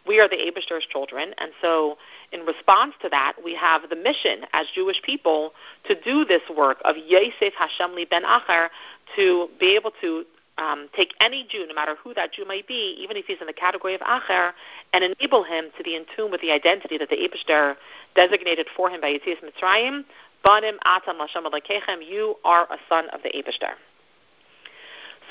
We 0.07 0.21
are 0.21 0.29
the 0.29 0.37
Abishter's 0.37 0.87
children. 0.87 1.35
And 1.39 1.53
so 1.61 1.97
in 2.33 2.41
response 2.41 2.95
to 3.03 3.09
that, 3.09 3.35
we 3.43 3.55
have 3.55 3.89
the 3.89 3.97
mission 3.97 4.45
as 4.53 4.67
Jewish 4.75 5.01
people 5.03 5.53
to 5.89 6.01
do 6.01 6.25
this 6.25 6.43
work 6.55 6.79
of 6.85 6.97
Yosef 6.97 7.55
Hashem 7.59 7.95
li 7.95 8.07
ben 8.09 8.23
Acher 8.25 8.69
to 9.17 9.49
be 9.59 9.75
able 9.77 9.93
to 10.03 10.25
um, 10.59 10.89
take 10.95 11.15
any 11.21 11.47
Jew, 11.49 11.67
no 11.67 11.75
matter 11.75 11.97
who 12.03 12.15
that 12.15 12.33
Jew 12.33 12.45
might 12.45 12.67
be, 12.69 12.97
even 13.01 13.17
if 13.17 13.27
he's 13.27 13.39
in 13.41 13.47
the 13.47 13.53
category 13.53 13.95
of 13.95 14.01
Acher, 14.01 14.53
and 14.93 15.05
enable 15.05 15.45
him 15.45 15.67
to 15.77 15.85
be 15.85 15.97
in 15.97 16.05
tune 16.17 16.31
with 16.31 16.41
the 16.41 16.51
identity 16.51 16.99
that 16.99 17.09
the 17.09 17.17
Abishter 17.17 17.77
designated 18.15 18.67
for 18.77 18.91
him 18.91 19.01
by 19.01 19.13
Yetzias 19.13 19.39
Mitzrayim. 19.43 20.05
Banim 20.45 20.79
atam 20.85 21.17
lashem 21.17 21.47
alekechem, 21.47 22.07
you 22.07 22.37
are 22.45 22.65
a 22.65 22.77
son 22.89 23.09
of 23.11 23.23
the 23.23 23.31
Abishter. 23.31 23.75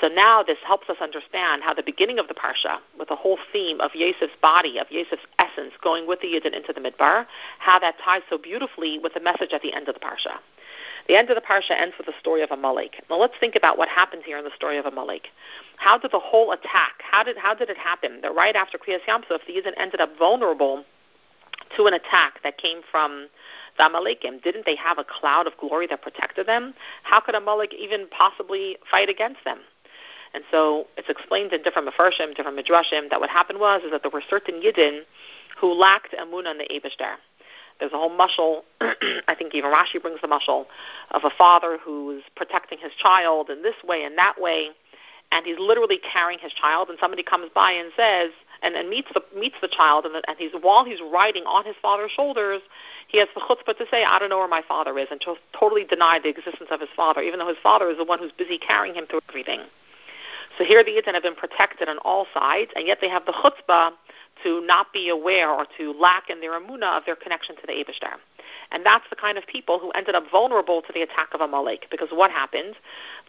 So 0.00 0.08
now 0.08 0.42
this 0.42 0.56
helps 0.66 0.88
us 0.88 0.96
understand 1.02 1.62
how 1.62 1.74
the 1.74 1.82
beginning 1.82 2.18
of 2.18 2.26
the 2.26 2.34
parsha, 2.34 2.78
with 2.98 3.08
the 3.08 3.16
whole 3.16 3.38
theme 3.52 3.80
of 3.80 3.90
Yosef's 3.94 4.32
body, 4.40 4.78
of 4.78 4.86
Yosef's 4.90 5.26
essence, 5.38 5.74
going 5.82 6.06
with 6.08 6.20
the 6.22 6.28
Yidden 6.28 6.56
into 6.56 6.72
the 6.72 6.80
Midbar, 6.80 7.26
how 7.58 7.78
that 7.80 7.96
ties 8.02 8.22
so 8.30 8.38
beautifully 8.38 8.98
with 8.98 9.12
the 9.12 9.20
message 9.20 9.50
at 9.52 9.60
the 9.60 9.74
end 9.74 9.88
of 9.88 9.94
the 9.94 10.00
parsha. 10.00 10.38
The 11.08 11.16
end 11.16 11.30
of 11.30 11.34
the 11.34 11.40
parsha 11.40 11.72
ends 11.72 11.94
with 11.98 12.06
the 12.06 12.12
story 12.20 12.42
of 12.42 12.50
Amalek. 12.50 13.02
Now 13.10 13.16
let's 13.16 13.34
think 13.40 13.56
about 13.56 13.78
what 13.78 13.88
happens 13.88 14.22
here 14.24 14.38
in 14.38 14.44
the 14.44 14.54
story 14.54 14.78
of 14.78 14.86
Amalek. 14.86 15.28
How 15.76 15.98
did 15.98 16.12
the 16.12 16.20
whole 16.20 16.52
attack, 16.52 17.02
how 17.02 17.22
did, 17.22 17.36
how 17.36 17.54
did 17.54 17.70
it 17.70 17.76
happen 17.76 18.20
that 18.22 18.34
right 18.34 18.54
after 18.54 18.78
Kriyas 18.78 19.00
Yamsuf, 19.08 19.46
the 19.46 19.54
Yidden 19.54 19.72
ended 19.76 20.00
up 20.00 20.10
vulnerable 20.18 20.84
to 21.76 21.86
an 21.86 21.94
attack 21.94 22.42
that 22.42 22.58
came 22.58 22.80
from 22.90 23.28
the 23.76 23.84
Amalekim? 23.84 24.42
Didn't 24.42 24.66
they 24.66 24.76
have 24.76 24.98
a 24.98 25.04
cloud 25.04 25.46
of 25.46 25.56
glory 25.58 25.86
that 25.88 26.02
protected 26.02 26.46
them? 26.46 26.74
How 27.02 27.20
could 27.20 27.34
Amalek 27.34 27.74
even 27.74 28.06
possibly 28.08 28.76
fight 28.90 29.08
against 29.08 29.44
them? 29.44 29.58
And 30.32 30.44
so 30.50 30.86
it's 30.96 31.08
explained 31.08 31.52
in 31.52 31.62
different 31.62 31.88
Mefarshim, 31.88 32.36
different 32.36 32.56
Midrashim, 32.56 33.10
that 33.10 33.20
what 33.20 33.30
happened 33.30 33.58
was 33.58 33.82
is 33.82 33.90
that 33.90 34.02
there 34.02 34.12
were 34.12 34.22
certain 34.28 34.62
Yidden 34.62 35.00
who 35.60 35.72
lacked 35.72 36.14
Amun 36.14 36.46
on 36.46 36.58
the 36.58 36.64
Abishter. 36.64 37.16
There's 37.80 37.92
a 37.92 37.96
whole 37.96 38.10
mushal, 38.16 38.62
I 39.26 39.34
think 39.34 39.54
even 39.54 39.70
Rashi 39.70 40.00
brings 40.00 40.20
the 40.20 40.28
mushal, 40.28 40.66
of 41.10 41.24
a 41.24 41.30
father 41.36 41.78
who's 41.82 42.22
protecting 42.36 42.78
his 42.78 42.92
child 43.02 43.50
in 43.50 43.62
this 43.62 43.76
way 43.82 44.04
and 44.04 44.16
that 44.18 44.40
way. 44.40 44.68
and 45.32 45.46
he's 45.46 45.58
literally 45.58 45.98
carrying 46.12 46.38
his 46.40 46.52
child, 46.52 46.88
and 46.88 46.98
somebody 46.98 47.22
comes 47.22 47.50
by 47.54 47.72
and 47.72 47.92
says, 47.96 48.30
and, 48.62 48.74
and 48.74 48.90
meets 48.90 49.08
the 49.14 49.22
meets 49.34 49.56
the 49.62 49.68
child, 49.68 50.04
and, 50.04 50.14
the, 50.14 50.22
and 50.28 50.36
he's 50.38 50.50
while 50.60 50.84
he's 50.84 51.00
riding 51.12 51.44
on 51.44 51.64
his 51.64 51.76
father's 51.80 52.10
shoulders, 52.10 52.60
he 53.08 53.18
has 53.18 53.28
the 53.34 53.40
chutzpah 53.40 53.76
to 53.78 53.86
say, 53.90 54.04
"I 54.04 54.18
don't 54.18 54.28
know 54.28 54.38
where 54.38 54.48
my 54.48 54.62
father 54.66 54.98
is," 54.98 55.08
and 55.10 55.20
to 55.22 55.36
totally 55.58 55.84
deny 55.84 56.18
the 56.18 56.28
existence 56.28 56.68
of 56.70 56.80
his 56.80 56.90
father, 56.94 57.22
even 57.22 57.38
though 57.38 57.48
his 57.48 57.58
father 57.62 57.88
is 57.88 57.96
the 57.96 58.04
one 58.04 58.18
who's 58.18 58.32
busy 58.32 58.58
carrying 58.58 58.94
him 58.94 59.06
through 59.06 59.20
everything. 59.28 59.62
So 60.58 60.64
here 60.64 60.82
the 60.84 60.90
Yidden 60.90 61.14
have 61.14 61.22
been 61.22 61.34
protected 61.34 61.88
on 61.88 61.98
all 61.98 62.26
sides, 62.34 62.70
and 62.74 62.86
yet 62.86 62.98
they 63.00 63.08
have 63.08 63.24
the 63.24 63.32
chutzpah 63.32 63.92
to 64.42 64.60
not 64.66 64.92
be 64.92 65.08
aware 65.08 65.50
or 65.50 65.66
to 65.78 65.92
lack 65.92 66.30
in 66.30 66.40
their 66.40 66.58
amuna 66.58 66.96
of 66.96 67.04
their 67.04 67.16
connection 67.16 67.56
to 67.56 67.62
the 67.66 67.72
Abishtar. 67.72 68.16
And 68.72 68.84
that's 68.84 69.04
the 69.10 69.16
kind 69.16 69.38
of 69.38 69.46
people 69.46 69.78
who 69.78 69.90
ended 69.92 70.14
up 70.14 70.24
vulnerable 70.30 70.82
to 70.82 70.92
the 70.92 71.02
attack 71.02 71.28
of 71.34 71.40
Amalek. 71.40 71.86
Because 71.90 72.08
what 72.10 72.30
happened? 72.30 72.74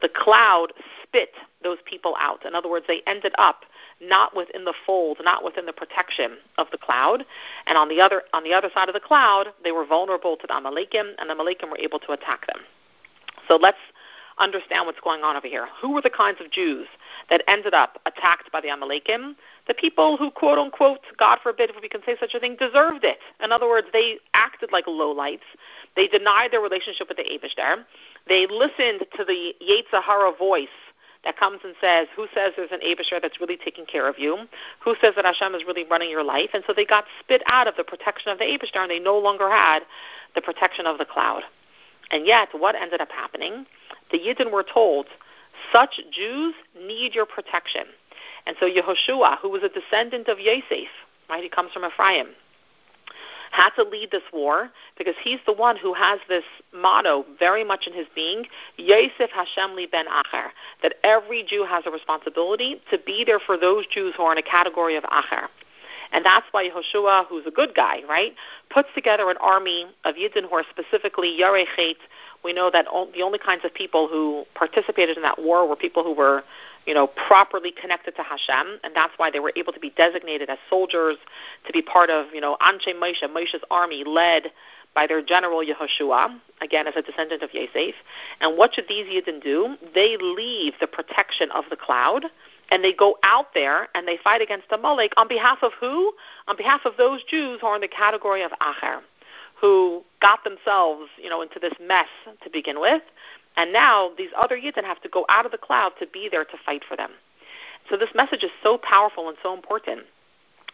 The 0.02 0.10
cloud 0.10 0.74
spit 1.04 1.32
those 1.64 1.78
people 1.86 2.16
out. 2.20 2.46
In 2.46 2.56
other 2.56 2.70
words, 2.70 2.86
they 2.88 3.02
ended 3.06 3.34
up 3.38 3.62
not 4.02 4.36
within 4.36 4.66
the 4.66 4.74
fold, 4.86 5.18
not 5.24 5.44
within 5.44 5.66
the 5.66 5.74
protection 5.74 6.38
of 6.58 6.68
the 6.72 6.78
cloud. 6.78 7.24
And 7.68 7.78
on 7.78 7.90
the 7.90 8.02
other 8.02 8.24
on 8.34 8.44
the 8.44 8.54
other 8.54 8.70
side 8.74 8.88
of 8.88 8.94
the 8.94 9.00
cloud, 9.00 9.48
they 9.64 9.72
were 9.72 9.86
vulnerable 9.86 10.38
to 10.38 10.48
the 10.48 10.54
Amalekim, 10.54 11.14
and 11.20 11.30
the 11.30 11.36
Amalekim 11.36 11.70
were 11.70 11.78
able 11.78 12.00
to 12.00 12.14
attack 12.14 12.48
them. 12.48 12.64
So 13.48 13.58
let's 13.58 13.78
understand 14.42 14.86
what's 14.88 15.00
going 15.00 15.22
on 15.22 15.36
over 15.36 15.48
here. 15.48 15.68
Who 15.82 15.94
were 15.94 16.02
the 16.02 16.10
kinds 16.10 16.42
of 16.42 16.52
Jews 16.52 16.88
that 17.30 17.44
ended 17.48 17.74
up 17.74 18.02
attacked 18.06 18.52
by 18.52 18.62
the 18.62 18.68
Amalekim? 18.68 19.36
The 19.68 19.74
people 19.74 20.18
who, 20.18 20.32
quote 20.32 20.58
unquote, 20.58 21.00
God 21.18 21.38
forbid 21.44 21.70
if 21.70 21.76
we 21.82 21.88
can 21.88 22.02
say 22.06 22.16
such 22.20 22.34
a 22.34 22.40
thing, 22.40 22.58
deserved 22.60 23.04
it. 23.04 23.20
In 23.44 23.52
other 23.52 23.68
words, 23.68 23.88
they 23.94 24.18
acted 24.34 24.72
like 24.72 24.86
lowlights. 24.86 25.48
They 25.96 26.08
denied 26.08 26.52
their 26.52 26.62
relationship 26.62 27.08
with 27.08 27.18
the 27.18 27.24
Abishter. 27.24 27.86
They 28.28 28.48
listened 28.50 29.06
to 29.16 29.24
the 29.24 29.54
Yetzirah 29.62 30.38
voice 30.38 30.68
that 31.24 31.38
comes 31.38 31.60
and 31.64 31.76
says, 31.80 32.08
who 32.16 32.26
says 32.34 32.54
there's 32.58 32.72
an 32.72 32.80
Abishter 32.80 33.22
that's 33.22 33.40
really 33.40 33.58
taking 33.58 33.86
care 33.86 34.10
of 34.10 34.16
you? 34.18 34.38
Who 34.84 34.96
says 35.02 35.14
that 35.16 35.26
Hashem 35.26 35.54
is 35.54 35.64
really 35.66 35.86
running 35.90 36.10
your 36.10 36.24
life? 36.24 36.50
And 36.54 36.64
so 36.66 36.74
they 36.76 36.86
got 36.86 37.06
spit 37.20 37.44
out 37.46 37.68
of 37.68 37.76
the 37.78 37.84
protection 37.84 38.32
of 38.32 38.40
the 38.40 38.46
Abishter, 38.46 38.80
and 38.82 38.90
they 38.90 39.00
no 39.00 39.18
longer 39.18 39.50
had 39.50 39.82
the 40.34 40.42
protection 40.42 40.88
of 40.88 40.98
the 40.98 41.06
cloud. 41.06 41.44
And 42.10 42.26
yet, 42.26 42.50
what 42.58 42.76
ended 42.76 43.02
up 43.02 43.12
happening? 43.12 43.66
The 44.12 44.20
Yidden 44.20 44.52
were 44.52 44.64
told, 44.64 45.08
such 45.72 46.00
Jews 46.12 46.54
need 46.78 47.14
your 47.14 47.26
protection. 47.26 47.84
And 48.46 48.56
so 48.60 48.68
Yehoshua, 48.68 49.38
who 49.40 49.50
was 49.50 49.64
a 49.64 49.70
descendant 49.70 50.28
of 50.28 50.40
Yosef, 50.40 50.90
right, 51.30 51.44
he 51.44 51.50
comes 51.50 51.72
from 51.72 51.86
Ephraim, 51.86 52.28
had 53.52 53.72
to 53.72 53.84
lead 53.84 54.12
this 54.12 54.24
war 54.34 54.70
because 54.98 55.16
he's 55.22 55.40
the 55.46 55.54
one 55.54 55.76
who 55.76 55.94
has 55.94 56.20
this 56.30 56.44
motto 56.74 57.26
very 57.38 57.64
much 57.64 57.86
in 57.86 57.94
his 57.94 58.08
being, 58.16 58.46
Yosef 58.78 59.30
Hashem 59.32 59.76
li 59.76 59.88
ben 59.92 60.06
Acher, 60.08 60.48
that 60.82 60.96
every 61.04 61.44
Jew 61.44 61.66
has 61.68 61.84
a 61.86 61.92
responsibility 61.92 62.82
to 62.90 62.98
be 62.98 63.24
there 63.26 63.40
for 63.40 63.58
those 63.58 63.86
Jews 63.88 64.14
who 64.16 64.24
are 64.24 64.32
in 64.32 64.38
a 64.38 64.44
category 64.44 64.96
of 64.96 65.04
Acher. 65.04 65.48
And 66.12 66.26
that's 66.26 66.46
why 66.52 66.68
Yehoshua, 66.68 67.28
who's 67.28 67.46
a 67.46 67.52
good 67.52 67.74
guy, 67.76 68.02
right, 68.08 68.34
puts 68.70 68.90
together 68.94 69.30
an 69.30 69.38
army 69.38 69.86
of 70.04 70.16
Yidden 70.16 70.50
who 70.50 70.56
are 70.56 70.66
specifically 70.70 71.38
Yarechet. 71.40 71.96
We 72.44 72.54
know 72.54 72.70
that 72.72 72.86
the 72.86 73.22
only 73.22 73.40
kinds 73.40 73.64
of 73.64 73.74
people 73.74 74.08
who 74.08 74.46
participated 74.54 75.16
in 75.16 75.24
that 75.24 75.42
war 75.42 75.68
were 75.68 75.76
people 75.76 76.04
who 76.04 76.14
were, 76.14 76.44
you 76.86 76.94
know, 76.94 77.08
properly 77.08 77.72
connected 77.72 78.16
to 78.18 78.24
Hashem, 78.24 78.80
and 78.84 78.96
that's 78.96 79.14
why 79.18 79.32
they 79.32 79.40
were 79.40 79.54
able 79.56 79.72
to 79.72 79.80
be 79.80 79.92
designated 79.92 80.50
as 80.50 80.58
soldiers, 80.70 81.18
to 81.66 81.72
be 81.72 81.82
part 81.82 82.10
of, 82.10 82.26
you 82.34 82.42
know, 82.42 82.58
Anshe 82.62 82.94
Moshe, 82.94 83.24
Moshe's 83.24 83.64
army 83.70 84.04
led 84.06 84.52
by 84.94 85.08
their 85.08 85.22
general 85.24 85.64
Yehoshua, 85.64 86.38
again 86.62 86.88
as 86.88 86.96
a 86.98 87.02
descendant 87.02 87.42
of 87.44 87.54
Yosef. 87.54 87.96
And 88.42 88.58
what 88.58 88.74
should 88.74 88.90
these 88.90 89.06
Yidden 89.06 89.42
do? 89.42 89.78
They 89.96 90.18
leave 90.18 90.74
the 90.82 90.88
protection 90.88 91.50
of 91.52 91.64
the 91.70 91.78
cloud 91.78 92.26
and 92.72 92.84
they 92.84 92.94
go 92.94 93.18
out 93.22 93.54
there 93.54 93.90
and 93.94 94.08
they 94.08 94.18
fight 94.24 94.42
against 94.42 94.68
Amalek 94.72 95.12
on 95.18 95.28
behalf 95.28 95.60
of 95.62 95.74
who? 95.80 96.14
On 96.48 96.56
behalf 96.58 96.82
of 96.86 96.94
those 96.98 97.22
Jews 97.24 97.60
who 97.62 97.68
are 97.68 97.76
in 97.76 97.82
the 97.82 97.88
category 97.88 98.42
of 98.44 98.52
Acher, 98.62 99.02
who 99.60 100.04
got 100.22 100.44
themselves, 100.44 101.10
you 101.22 101.30
know, 101.30 101.42
into 101.42 101.60
this 101.60 101.74
mess 101.86 102.08
to 102.44 102.50
begin 102.50 102.80
with, 102.80 103.04
and 103.58 103.74
now 103.74 104.12
these 104.18 104.30
other 104.38 104.58
Yidden 104.58 104.86
have 104.86 105.02
to 105.02 105.10
go 105.10 105.26
out 105.30 105.46
of 105.46 105.52
the 105.52 105.58
cloud 105.58 105.92
to 106.00 106.08
be 106.08 106.30
there 106.32 106.46
to 106.46 106.58
fight 106.66 106.84
for 106.88 106.96
them. 106.96 107.12
So 107.90 107.98
this 107.98 108.10
message 108.16 108.44
is 108.44 108.52
so 108.64 108.78
powerful 108.78 109.28
and 109.28 109.38
so 109.44 109.54
important 109.54 110.02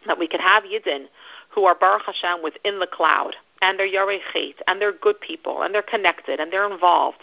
that 0.06 0.18
we 0.18 0.28
can 0.28 0.40
have 0.40 0.62
Yidden 0.62 1.06
who 1.50 1.64
are 1.64 1.74
Baruch 1.74 2.02
Hashem 2.06 2.42
within 2.42 2.78
the 2.78 2.86
cloud, 2.86 3.34
and 3.60 3.78
they're 3.78 3.88
Yarei 3.88 4.20
and 4.68 4.80
they're 4.80 4.92
good 4.92 5.20
people, 5.20 5.62
and 5.62 5.74
they're 5.74 5.82
connected, 5.82 6.38
and 6.38 6.52
they're 6.52 6.70
involved. 6.70 7.18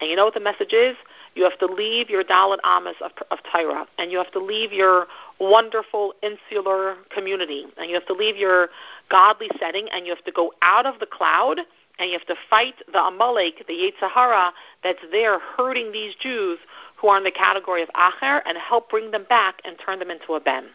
And 0.00 0.08
you 0.08 0.16
know 0.16 0.24
what 0.24 0.34
the 0.34 0.40
message 0.40 0.72
is? 0.72 0.96
You 1.34 1.42
have 1.44 1.58
to 1.58 1.66
leave 1.66 2.08
your 2.08 2.22
Dalit 2.22 2.58
Amas 2.64 2.96
of, 3.04 3.12
of 3.30 3.38
Tyra, 3.52 3.86
and 3.98 4.10
you 4.12 4.18
have 4.18 4.30
to 4.32 4.38
leave 4.38 4.72
your 4.72 5.06
wonderful 5.40 6.14
insular 6.22 6.96
community, 7.14 7.66
and 7.76 7.88
you 7.88 7.94
have 7.94 8.06
to 8.06 8.12
leave 8.12 8.36
your 8.36 8.68
godly 9.10 9.48
setting, 9.58 9.88
and 9.92 10.06
you 10.06 10.14
have 10.14 10.24
to 10.24 10.32
go 10.32 10.52
out 10.62 10.86
of 10.86 11.00
the 11.00 11.06
cloud, 11.06 11.60
and 11.98 12.10
you 12.10 12.18
have 12.18 12.26
to 12.28 12.36
fight 12.48 12.74
the 12.92 12.98
Amalek, 12.98 13.66
the 13.66 13.74
Yetzirah, 13.74 14.52
that's 14.84 15.02
there 15.10 15.38
hurting 15.56 15.90
these 15.92 16.14
Jews 16.14 16.58
who 16.96 17.08
are 17.08 17.18
in 17.18 17.24
the 17.24 17.32
category 17.32 17.82
of 17.82 17.88
Acher, 17.90 18.40
and 18.46 18.56
help 18.56 18.90
bring 18.90 19.10
them 19.10 19.26
back 19.28 19.60
and 19.64 19.76
turn 19.84 19.98
them 19.98 20.10
into 20.10 20.34
a 20.34 20.40
Ben. 20.40 20.66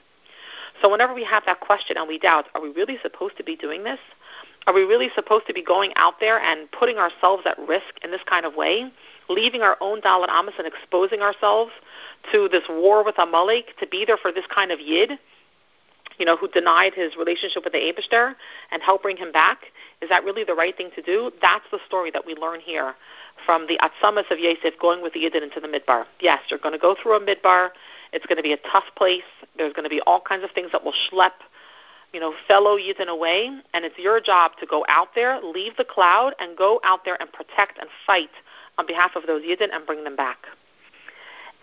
So 0.82 0.90
whenever 0.90 1.14
we 1.14 1.24
have 1.24 1.44
that 1.46 1.60
question 1.60 1.98
and 1.98 2.08
we 2.08 2.18
doubt, 2.20 2.46
are 2.56 2.62
we 2.62 2.70
really 2.70 2.98
supposed 3.02 3.38
to 3.38 3.44
be 3.44 3.56
doing 3.56 3.84
this? 3.84 4.00
Are 4.66 4.74
we 4.74 4.82
really 4.82 5.10
supposed 5.14 5.48
to 5.48 5.54
be 5.54 5.64
going 5.64 5.92
out 5.96 6.16
there 6.20 6.40
and 6.40 6.72
putting 6.72 6.98
ourselves 6.98 7.44
at 7.46 7.58
risk 7.68 8.00
in 8.04 8.12
this 8.12 8.22
kind 8.28 8.46
of 8.46 8.56
way? 8.56 8.92
leaving 9.30 9.62
our 9.62 9.78
own 9.82 10.02
Dalit 10.02 10.30
Amas 10.30 10.56
and 10.58 10.68
exposing 10.68 11.22
ourselves 11.22 11.72
to 12.32 12.48
this 12.52 12.64
war 12.70 13.04
with 13.04 13.16
Amalek 13.18 13.78
to 13.80 13.88
be 13.88 14.06
there 14.06 14.18
for 14.18 14.32
this 14.32 14.46
kind 14.54 14.72
of 14.72 14.80
Yid, 14.80 15.12
you 16.20 16.26
know, 16.26 16.38
who 16.38 16.48
denied 16.48 16.94
his 16.94 17.16
relationship 17.16 17.64
with 17.64 17.74
the 17.74 17.80
Abishter 17.80 18.36
and 18.72 18.82
help 18.84 19.02
bring 19.02 19.18
him 19.18 19.32
back? 19.32 19.60
Is 20.02 20.10
that 20.10 20.24
really 20.24 20.44
the 20.44 20.54
right 20.54 20.76
thing 20.76 20.90
to 20.96 21.02
do? 21.02 21.32
That's 21.42 21.66
the 21.72 21.80
story 21.88 22.12
that 22.12 22.26
we 22.26 22.36
learn 22.36 22.60
here 22.60 22.94
from 23.46 23.66
the 23.68 23.80
Atzamas 23.80 24.30
of 24.30 24.38
Yosef 24.38 24.80
going 24.80 25.02
with 25.02 25.14
the 25.14 25.22
Yidden 25.22 25.42
into 25.42 25.60
the 25.60 25.68
Midbar. 25.68 26.06
Yes, 26.20 26.40
you're 26.50 26.60
going 26.60 26.74
to 26.74 26.80
go 26.80 26.96
through 27.02 27.16
a 27.16 27.20
Midbar. 27.20 27.70
It's 28.12 28.26
going 28.28 28.38
to 28.38 28.44
be 28.44 28.54
a 28.54 28.60
tough 28.72 28.84
place. 28.96 29.24
There's 29.58 29.74
going 29.74 29.86
to 29.86 29.90
be 29.90 30.02
all 30.06 30.22
kinds 30.22 30.44
of 30.44 30.52
things 30.52 30.72
that 30.72 30.84
will 30.84 30.94
schlep 31.12 31.32
you 32.14 32.20
know, 32.20 32.34
fellow 32.48 32.78
Yidden 32.78 33.08
away, 33.08 33.50
and 33.74 33.84
it's 33.84 33.98
your 33.98 34.22
job 34.22 34.52
to 34.60 34.66
go 34.68 34.86
out 34.88 35.10
there, 35.16 35.42
leave 35.42 35.76
the 35.78 35.84
cloud, 35.84 36.34
and 36.40 36.56
go 36.56 36.80
out 36.84 37.00
there 37.04 37.18
and 37.20 37.32
protect 37.34 37.80
and 37.80 37.90
fight 38.06 38.30
on 38.78 38.86
behalf 38.86 39.12
of 39.16 39.26
those 39.26 39.42
Yidden 39.44 39.74
and 39.74 39.86
bring 39.86 40.04
them 40.04 40.16
back. 40.16 40.38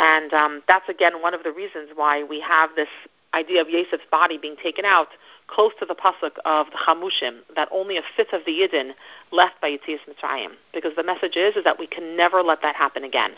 And 0.00 0.32
um, 0.32 0.62
that's 0.66 0.88
again 0.88 1.22
one 1.22 1.34
of 1.34 1.44
the 1.44 1.52
reasons 1.52 1.90
why 1.94 2.24
we 2.24 2.40
have 2.40 2.70
this 2.74 2.88
idea 3.32 3.60
of 3.60 3.68
Yosef's 3.68 4.06
body 4.10 4.38
being 4.38 4.56
taken 4.60 4.84
out 4.84 5.08
close 5.46 5.72
to 5.78 5.86
the 5.86 5.94
pasuk 5.94 6.32
of 6.44 6.66
the 6.70 6.78
Chamushim, 6.86 7.40
that 7.54 7.68
only 7.70 7.96
a 7.96 8.02
fifth 8.16 8.32
of 8.32 8.42
the 8.44 8.52
Yidden 8.52 8.92
left 9.30 9.60
by 9.60 9.70
Yitzias 9.70 10.00
Mitzrayim. 10.08 10.52
Because 10.72 10.92
the 10.96 11.04
message 11.04 11.36
is, 11.36 11.54
is 11.56 11.64
that 11.64 11.78
we 11.78 11.86
can 11.86 12.16
never 12.16 12.42
let 12.42 12.62
that 12.62 12.74
happen 12.74 13.04
again. 13.04 13.32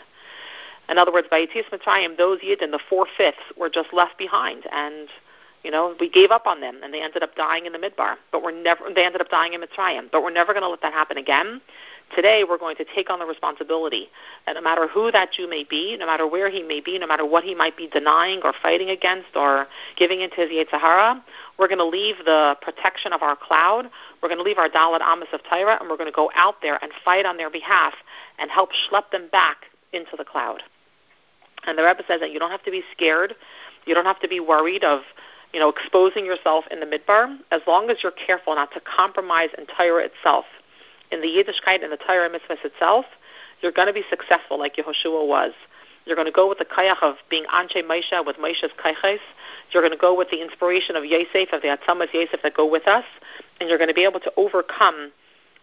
In 0.89 0.97
other 0.97 1.13
words, 1.13 1.27
by 1.29 1.45
Yitzias 1.45 1.69
Mitzrayim, 1.71 2.17
those 2.17 2.39
Yidden, 2.39 2.71
the 2.71 2.79
four-fifths, 2.89 3.53
were 3.57 3.69
just 3.69 3.93
left 3.93 4.17
behind. 4.17 4.63
And 4.71 5.09
you 5.63 5.71
know, 5.71 5.95
we 5.97 6.09
gave 6.09 6.29
up 6.29 6.45
on 6.45 6.59
them, 6.59 6.81
and 6.83 6.93
they 6.93 7.01
ended 7.01 7.23
up 7.23 7.35
dying 7.35 7.65
in 7.65 7.71
the 7.71 7.79
midbar. 7.79 8.15
But 8.31 8.43
we're 8.43 8.51
never. 8.51 8.83
They 8.93 9.05
ended 9.05 9.21
up 9.21 9.29
dying 9.29 9.53
in 9.53 9.61
Mitzrayim. 9.61 10.11
But 10.11 10.21
we're 10.21 10.33
never 10.33 10.51
going 10.51 10.63
to 10.63 10.69
let 10.69 10.81
that 10.81 10.91
happen 10.91 11.17
again. 11.17 11.61
Today, 12.13 12.43
we're 12.47 12.57
going 12.57 12.75
to 12.75 12.85
take 12.93 13.09
on 13.09 13.19
the 13.19 13.25
responsibility 13.25 14.07
that 14.45 14.53
no 14.53 14.61
matter 14.61 14.87
who 14.87 15.09
that 15.11 15.31
Jew 15.31 15.49
may 15.49 15.63
be, 15.63 15.95
no 15.97 16.05
matter 16.05 16.27
where 16.27 16.49
he 16.49 16.61
may 16.61 16.81
be, 16.81 16.99
no 16.99 17.07
matter 17.07 17.25
what 17.25 17.45
he 17.45 17.55
might 17.55 17.77
be 17.77 17.87
denying 17.87 18.41
or 18.43 18.53
fighting 18.61 18.89
against 18.89 19.35
or 19.35 19.67
giving 19.95 20.19
into 20.19 20.35
his 20.35 20.49
Yetzirah, 20.49 21.21
we're 21.57 21.69
going 21.69 21.79
to 21.79 21.85
leave 21.85 22.17
the 22.25 22.55
protection 22.61 23.13
of 23.13 23.23
our 23.23 23.37
cloud. 23.37 23.89
We're 24.21 24.29
going 24.29 24.37
to 24.37 24.43
leave 24.43 24.57
our 24.57 24.69
Dalit 24.69 25.01
Amas 25.01 25.29
of 25.31 25.41
Tyra, 25.43 25.79
and 25.79 25.89
we're 25.89 25.97
going 25.97 26.11
to 26.11 26.15
go 26.15 26.29
out 26.35 26.55
there 26.61 26.77
and 26.83 26.91
fight 27.05 27.25
on 27.25 27.37
their 27.37 27.49
behalf 27.49 27.93
and 28.37 28.51
help 28.51 28.69
schlep 28.71 29.09
them 29.11 29.29
back 29.31 29.65
into 29.93 30.15
the 30.17 30.25
cloud. 30.25 30.61
And 31.65 31.77
the 31.77 31.83
Rebbe 31.83 32.03
says 32.07 32.19
that 32.19 32.31
you 32.31 32.39
don't 32.39 32.51
have 32.51 32.63
to 32.63 32.71
be 32.71 32.83
scared. 32.91 33.33
You 33.85 33.95
don't 33.95 34.05
have 34.05 34.19
to 34.19 34.27
be 34.27 34.39
worried 34.39 34.83
of 34.83 35.01
you 35.53 35.59
know, 35.59 35.69
exposing 35.69 36.25
yourself 36.25 36.65
in 36.71 36.79
the 36.79 36.85
midbar, 36.85 37.37
as 37.51 37.61
long 37.67 37.89
as 37.89 37.97
you're 38.01 38.11
careful 38.11 38.55
not 38.55 38.71
to 38.73 38.81
compromise 38.81 39.49
in 39.57 39.65
Torah 39.67 40.05
itself. 40.05 40.45
In 41.11 41.21
the 41.21 41.27
Yiddishkeit 41.27 41.83
and 41.83 41.91
the 41.91 41.97
Torah 41.97 42.29
mitzvah 42.29 42.57
itself, 42.65 43.05
you're 43.61 43.71
going 43.71 43.87
to 43.87 43.93
be 43.93 44.03
successful 44.09 44.57
like 44.57 44.75
Yehoshua 44.75 45.27
was. 45.27 45.53
You're 46.05 46.15
going 46.15 46.27
to 46.27 46.33
go 46.33 46.49
with 46.49 46.57
the 46.57 46.65
kayach 46.65 47.01
of 47.01 47.15
being 47.29 47.45
Anshe 47.45 47.81
Moshe 47.83 48.25
with 48.25 48.37
Moshe's 48.37 48.71
kayches. 48.83 49.19
You're 49.71 49.83
going 49.83 49.93
to 49.93 49.97
go 49.97 50.17
with 50.17 50.29
the 50.31 50.41
inspiration 50.41 50.95
of 50.95 51.05
Yosef, 51.05 51.53
of 51.53 51.61
the 51.61 51.69
Atzamas 51.69 52.11
Yosef 52.13 52.41
that 52.41 52.55
go 52.55 52.69
with 52.69 52.87
us, 52.87 53.05
and 53.61 53.69
you're 53.69 53.77
going 53.77 53.89
to 53.89 53.93
be 53.93 54.03
able 54.03 54.19
to 54.19 54.33
overcome 54.35 55.11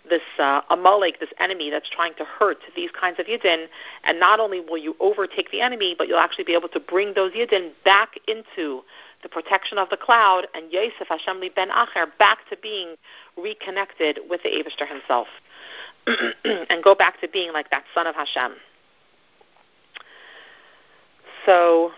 this 0.08 0.22
uh, 0.38 0.62
Amalek, 0.70 1.20
this 1.20 1.30
enemy 1.38 1.70
that's 1.70 1.88
trying 1.90 2.14
to 2.14 2.24
hurt 2.24 2.58
these 2.74 2.90
kinds 2.98 3.18
of 3.18 3.26
Yidden. 3.26 3.66
And 4.04 4.18
not 4.18 4.40
only 4.40 4.60
will 4.60 4.78
you 4.78 4.96
overtake 5.00 5.50
the 5.50 5.60
enemy, 5.60 5.94
but 5.96 6.08
you'll 6.08 6.18
actually 6.18 6.44
be 6.44 6.54
able 6.54 6.68
to 6.68 6.80
bring 6.80 7.14
those 7.14 7.32
Yidden 7.32 7.72
back 7.84 8.14
into 8.26 8.82
the 9.22 9.28
protection 9.28 9.76
of 9.76 9.90
the 9.90 9.98
cloud, 9.98 10.46
and 10.54 10.72
Yosef 10.72 11.06
Hashem 11.08 11.40
ben 11.54 11.68
Acher 11.68 12.06
back 12.18 12.38
to 12.48 12.56
being 12.62 12.96
reconnected 13.36 14.18
with 14.30 14.42
the 14.42 14.48
Abishter 14.48 14.88
himself, 14.88 15.26
and 16.70 16.82
go 16.82 16.94
back 16.94 17.20
to 17.20 17.28
being 17.28 17.52
like 17.52 17.70
that 17.70 17.84
son 17.94 18.06
of 18.06 18.14
Hashem. 18.14 18.52
So 21.44 21.90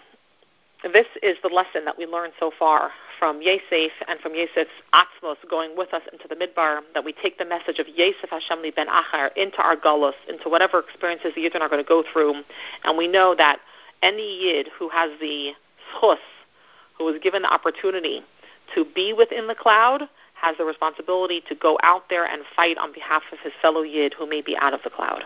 this 0.93 1.07
is 1.23 1.37
the 1.43 1.49
lesson 1.49 1.85
that 1.85 1.97
we 1.97 2.07
learned 2.07 2.33
so 2.41 2.51
far 2.59 2.91
from 3.23 3.41
Yosef 3.41 3.93
and 4.09 4.19
from 4.19 4.35
Yosef's 4.35 4.75
Atzmos 4.93 5.37
going 5.49 5.77
with 5.77 5.95
us 5.95 6.03
into 6.13 6.27
the 6.27 6.35
Midbar, 6.35 6.81
that 6.93 7.05
we 7.05 7.13
take 7.13 7.39
the 7.39 7.45
message 7.45 7.79
of 7.79 7.87
Yosef 7.87 8.29
Hashem 8.29 8.63
ben 8.75 8.89
Achar 8.89 9.29
into 9.37 9.59
our 9.63 9.77
gullus, 9.77 10.15
into 10.29 10.49
whatever 10.49 10.81
experiences 10.81 11.31
the 11.37 11.43
Yidden 11.43 11.61
are 11.61 11.69
going 11.69 11.81
to 11.81 11.89
go 11.89 12.03
through, 12.13 12.35
and 12.83 12.99
we 12.99 13.07
know 13.07 13.37
that 13.39 13.61
any 14.03 14.41
Yid 14.43 14.71
who 14.77 14.89
has 14.89 15.13
the 15.21 15.53
schus, 15.95 16.17
who 16.99 17.07
is 17.11 17.23
given 17.23 17.43
the 17.43 17.49
opportunity 17.49 18.23
to 18.75 18.85
be 18.93 19.15
within 19.17 19.47
the 19.47 19.55
cloud, 19.55 20.03
has 20.35 20.57
the 20.59 20.65
responsibility 20.65 21.45
to 21.49 21.55
go 21.55 21.79
out 21.85 22.11
there 22.11 22.25
and 22.25 22.43
fight 22.57 22.77
on 22.77 22.93
behalf 22.93 23.23
of 23.31 23.39
his 23.45 23.53
fellow 23.63 23.83
Yid 23.83 24.15
who 24.19 24.29
may 24.29 24.43
be 24.43 24.57
out 24.57 24.75
of 24.75 24.81
the 24.83 24.91
cloud. 24.91 25.23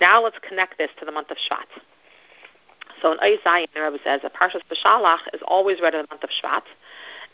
Now 0.00 0.22
let's 0.22 0.38
connect 0.48 0.78
this 0.78 0.90
to 1.00 1.04
the 1.04 1.10
month 1.10 1.32
of 1.32 1.36
Shvat. 1.50 1.82
So 3.02 3.12
in 3.12 3.18
Eis 3.20 3.38
Hey, 3.44 3.66
the 3.74 3.82
Rebbe 3.82 3.98
says 4.02 4.20
that 4.22 4.34
Parshas 4.34 4.62
Beshalach 4.70 5.20
is 5.34 5.40
always 5.46 5.80
read 5.80 5.94
in 5.94 6.02
the 6.02 6.08
month 6.10 6.24
of 6.24 6.30
Shvat, 6.30 6.62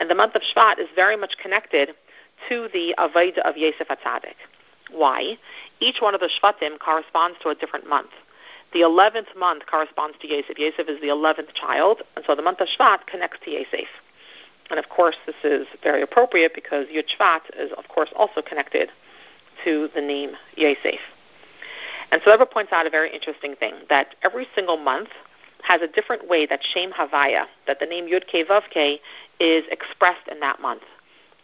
and 0.00 0.10
the 0.10 0.14
month 0.14 0.34
of 0.34 0.42
Shvat 0.42 0.78
is 0.78 0.88
very 0.94 1.16
much 1.16 1.34
connected 1.40 1.90
to 2.48 2.68
the 2.72 2.94
Avodah 2.98 3.48
of 3.48 3.56
Yosef 3.56 3.88
Atzadik. 3.88 4.34
Why? 4.90 5.38
Each 5.80 5.96
one 6.00 6.14
of 6.14 6.20
the 6.20 6.28
Shvatim 6.28 6.78
corresponds 6.78 7.38
to 7.42 7.48
a 7.50 7.54
different 7.54 7.88
month. 7.88 8.10
The 8.72 8.80
11th 8.80 9.36
month 9.36 9.64
corresponds 9.70 10.16
to 10.20 10.28
Yosef. 10.28 10.58
Yosef 10.58 10.88
is 10.88 11.00
the 11.00 11.08
11th 11.08 11.54
child, 11.54 12.02
and 12.16 12.24
so 12.26 12.34
the 12.34 12.42
month 12.42 12.60
of 12.60 12.68
Shvat 12.68 13.06
connects 13.06 13.38
to 13.44 13.50
Yosef. 13.50 13.88
And 14.70 14.78
of 14.78 14.88
course, 14.88 15.16
this 15.26 15.36
is 15.44 15.66
very 15.82 16.02
appropriate 16.02 16.54
because 16.54 16.86
Yud 16.86 17.04
Shvat 17.18 17.40
is, 17.58 17.70
of 17.76 17.88
course, 17.88 18.08
also 18.16 18.40
connected 18.40 18.90
to 19.64 19.88
the 19.94 20.00
name 20.00 20.30
Yosef. 20.56 21.00
And 22.10 22.20
so 22.24 22.30
Rebbe 22.30 22.46
points 22.46 22.72
out 22.72 22.86
a 22.86 22.90
very 22.90 23.12
interesting 23.12 23.54
thing 23.54 23.74
that 23.88 24.14
every 24.22 24.46
single 24.54 24.76
month 24.78 25.08
has 25.62 25.80
a 25.80 25.88
different 25.88 26.28
way 26.28 26.46
that 26.46 26.60
Shem 26.62 26.92
Havaya, 26.92 27.46
that 27.66 27.80
the 27.80 27.86
name 27.86 28.06
Yud 28.06 28.24
Ke 28.26 28.46
Vav 28.48 28.62
Ke, 28.70 29.00
is 29.40 29.64
expressed 29.70 30.28
in 30.30 30.40
that 30.40 30.60
month. 30.60 30.82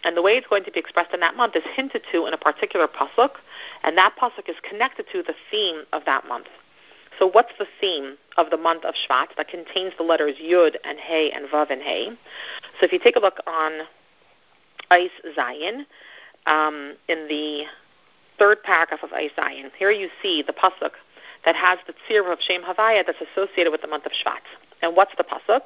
And 0.05 0.17
the 0.17 0.23
way 0.23 0.33
it's 0.33 0.47
going 0.47 0.65
to 0.65 0.71
be 0.71 0.79
expressed 0.79 1.13
in 1.13 1.21
that 1.21 1.37
month 1.37 1.57
is 1.57 1.65
hinted 1.75 2.03
to 2.13 2.27
in 2.27 2.35
a 2.35 2.39
particular 2.39 2.87
pasuk, 2.87 3.31
and 3.83 3.97
that 3.99 4.15
pasuk 4.21 4.49
is 4.49 4.57
connected 4.69 5.07
to 5.13 5.23
the 5.23 5.35
theme 5.51 5.83
of 5.93 6.05
that 6.07 6.27
month. 6.27 6.47
So 7.19 7.27
what's 7.27 7.53
the 7.59 7.67
theme 7.81 8.17
of 8.37 8.51
the 8.51 8.57
month 8.57 8.85
of 8.85 8.95
Shvat 8.95 9.29
that 9.37 9.49
contains 9.49 9.93
the 9.97 10.05
letters 10.05 10.37
Yud 10.41 10.77
and 10.85 10.99
Hey 10.99 11.33
and 11.33 11.49
Vav 11.49 11.71
and 11.71 11.83
Hey? 11.83 12.11
So 12.79 12.87
if 12.87 12.93
you 12.93 13.01
take 13.03 13.17
a 13.17 13.21
look 13.21 13.39
on 13.47 13.81
Eis 14.91 15.11
Zayin, 15.37 15.85
um, 16.47 16.95
in 17.09 17.27
the 17.29 17.65
third 18.39 18.63
paragraph 18.63 19.03
of 19.03 19.13
Eis 19.13 19.33
Zayin, 19.37 19.71
here 19.77 19.91
you 19.91 20.09
see 20.23 20.45
the 20.47 20.53
pasuk 20.53 20.93
that 21.49 21.57
has 21.57 21.78
the 21.87 21.95
tzir 22.07 22.31
of 22.31 22.38
Shem 22.43 22.62
Havaya 22.62 23.07
that's 23.07 23.23
associated 23.33 23.71
with 23.71 23.81
the 23.81 23.88
month 23.88 24.05
of 24.05 24.12
Shvat. 24.12 24.45
And 24.83 24.95
what's 24.95 25.12
the 25.17 25.25
pasuk? 25.25 25.62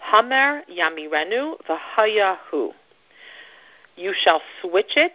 Hamer 0.00 0.64
Yamirenu 0.70 1.54
v'hayahu. 1.66 2.72
You 3.96 4.12
shall 4.14 4.42
switch 4.60 4.92
it, 4.96 5.14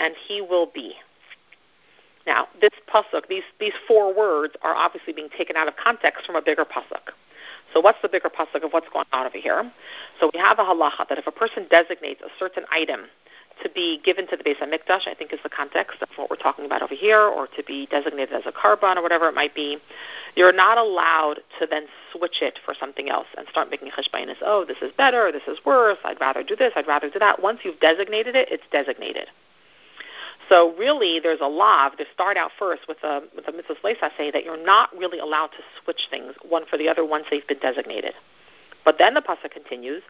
and 0.00 0.14
he 0.26 0.40
will 0.40 0.64
be. 0.64 0.94
Now, 2.26 2.48
this 2.58 2.70
pasuk, 2.90 3.28
these 3.28 3.42
these 3.60 3.74
four 3.86 4.16
words 4.16 4.54
are 4.62 4.74
obviously 4.74 5.12
being 5.12 5.28
taken 5.36 5.56
out 5.56 5.68
of 5.68 5.76
context 5.76 6.24
from 6.24 6.36
a 6.36 6.40
bigger 6.40 6.64
pasuk. 6.64 7.12
So, 7.74 7.80
what's 7.80 7.98
the 8.00 8.08
bigger 8.08 8.30
pasuk 8.30 8.64
of 8.64 8.70
what's 8.70 8.88
going 8.90 9.04
on 9.12 9.26
over 9.26 9.36
here? 9.36 9.70
So, 10.20 10.30
we 10.32 10.40
have 10.40 10.58
a 10.58 10.62
halacha 10.62 11.06
that 11.10 11.18
if 11.18 11.26
a 11.26 11.32
person 11.32 11.66
designates 11.68 12.22
a 12.22 12.30
certain 12.38 12.64
item 12.72 13.00
to 13.62 13.70
be 13.70 14.00
given 14.04 14.26
to 14.28 14.36
the 14.36 14.44
Beis 14.44 14.56
Hamikdash, 14.56 15.06
I 15.06 15.14
think 15.14 15.32
is 15.32 15.40
the 15.42 15.48
context 15.48 16.02
of 16.02 16.08
what 16.16 16.30
we're 16.30 16.36
talking 16.36 16.64
about 16.64 16.82
over 16.82 16.94
here, 16.94 17.20
or 17.20 17.46
to 17.48 17.62
be 17.62 17.86
designated 17.86 18.34
as 18.34 18.44
a 18.46 18.52
korban 18.52 18.96
or 18.96 19.02
whatever 19.02 19.28
it 19.28 19.34
might 19.34 19.54
be, 19.54 19.78
you're 20.34 20.52
not 20.52 20.78
allowed 20.78 21.40
to 21.58 21.66
then 21.66 21.86
switch 22.12 22.42
it 22.42 22.58
for 22.64 22.74
something 22.78 23.08
else 23.08 23.26
and 23.36 23.46
start 23.48 23.70
making 23.70 23.90
cheshbainis. 23.90 24.36
Oh, 24.42 24.64
this 24.66 24.78
is 24.82 24.92
better, 24.96 25.30
this 25.32 25.42
is 25.46 25.58
worse, 25.64 25.98
I'd 26.04 26.20
rather 26.20 26.42
do 26.42 26.56
this, 26.56 26.72
I'd 26.76 26.86
rather 26.86 27.10
do 27.10 27.18
that. 27.18 27.42
Once 27.42 27.60
you've 27.64 27.80
designated 27.80 28.36
it, 28.36 28.48
it's 28.50 28.64
designated. 28.72 29.28
So 30.48 30.74
really, 30.76 31.20
there's 31.20 31.40
a 31.40 31.46
law 31.46 31.88
to 31.88 32.04
start 32.12 32.36
out 32.36 32.50
first 32.58 32.82
with 32.88 32.98
a 33.04 33.22
with 33.34 33.46
a 33.48 33.52
mitzvah 33.52 33.76
say 34.18 34.30
that 34.30 34.44
you're 34.44 34.62
not 34.62 34.90
really 34.96 35.18
allowed 35.18 35.48
to 35.48 35.62
switch 35.82 36.08
things 36.10 36.34
one 36.46 36.64
for 36.68 36.76
the 36.76 36.88
other 36.88 37.04
once 37.04 37.26
they've 37.30 37.46
been 37.46 37.60
designated. 37.60 38.14
But 38.84 38.96
then 38.98 39.14
the 39.14 39.22
pasuk 39.22 39.52
continues, 39.52 40.02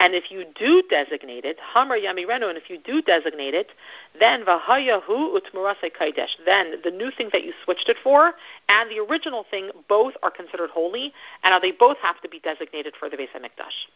and 0.00 0.14
if 0.14 0.30
you 0.30 0.44
do 0.58 0.82
designate 0.88 1.44
it, 1.44 1.58
Hamar 1.74 1.98
Yamirenu, 1.98 2.48
and 2.48 2.56
if 2.56 2.70
you 2.70 2.78
do 2.78 3.02
designate 3.02 3.54
it, 3.54 3.68
then 4.18 4.44
Vahayahu 4.44 5.36
Utmurase 5.36 5.90
Kaidesh. 6.00 6.38
Then 6.46 6.74
the 6.84 6.90
new 6.90 7.10
thing 7.10 7.30
that 7.32 7.42
you 7.44 7.52
switched 7.64 7.88
it 7.88 7.96
for 8.02 8.34
and 8.68 8.90
the 8.90 9.00
original 9.00 9.44
thing 9.50 9.70
both 9.88 10.14
are 10.22 10.30
considered 10.30 10.70
holy, 10.70 11.12
and 11.42 11.62
they 11.62 11.72
both 11.72 11.96
have 12.02 12.20
to 12.22 12.28
be 12.28 12.38
designated 12.38 12.94
for 12.98 13.10
the 13.10 13.16
Beis 13.16 13.28
Hamikdash. 13.34 13.88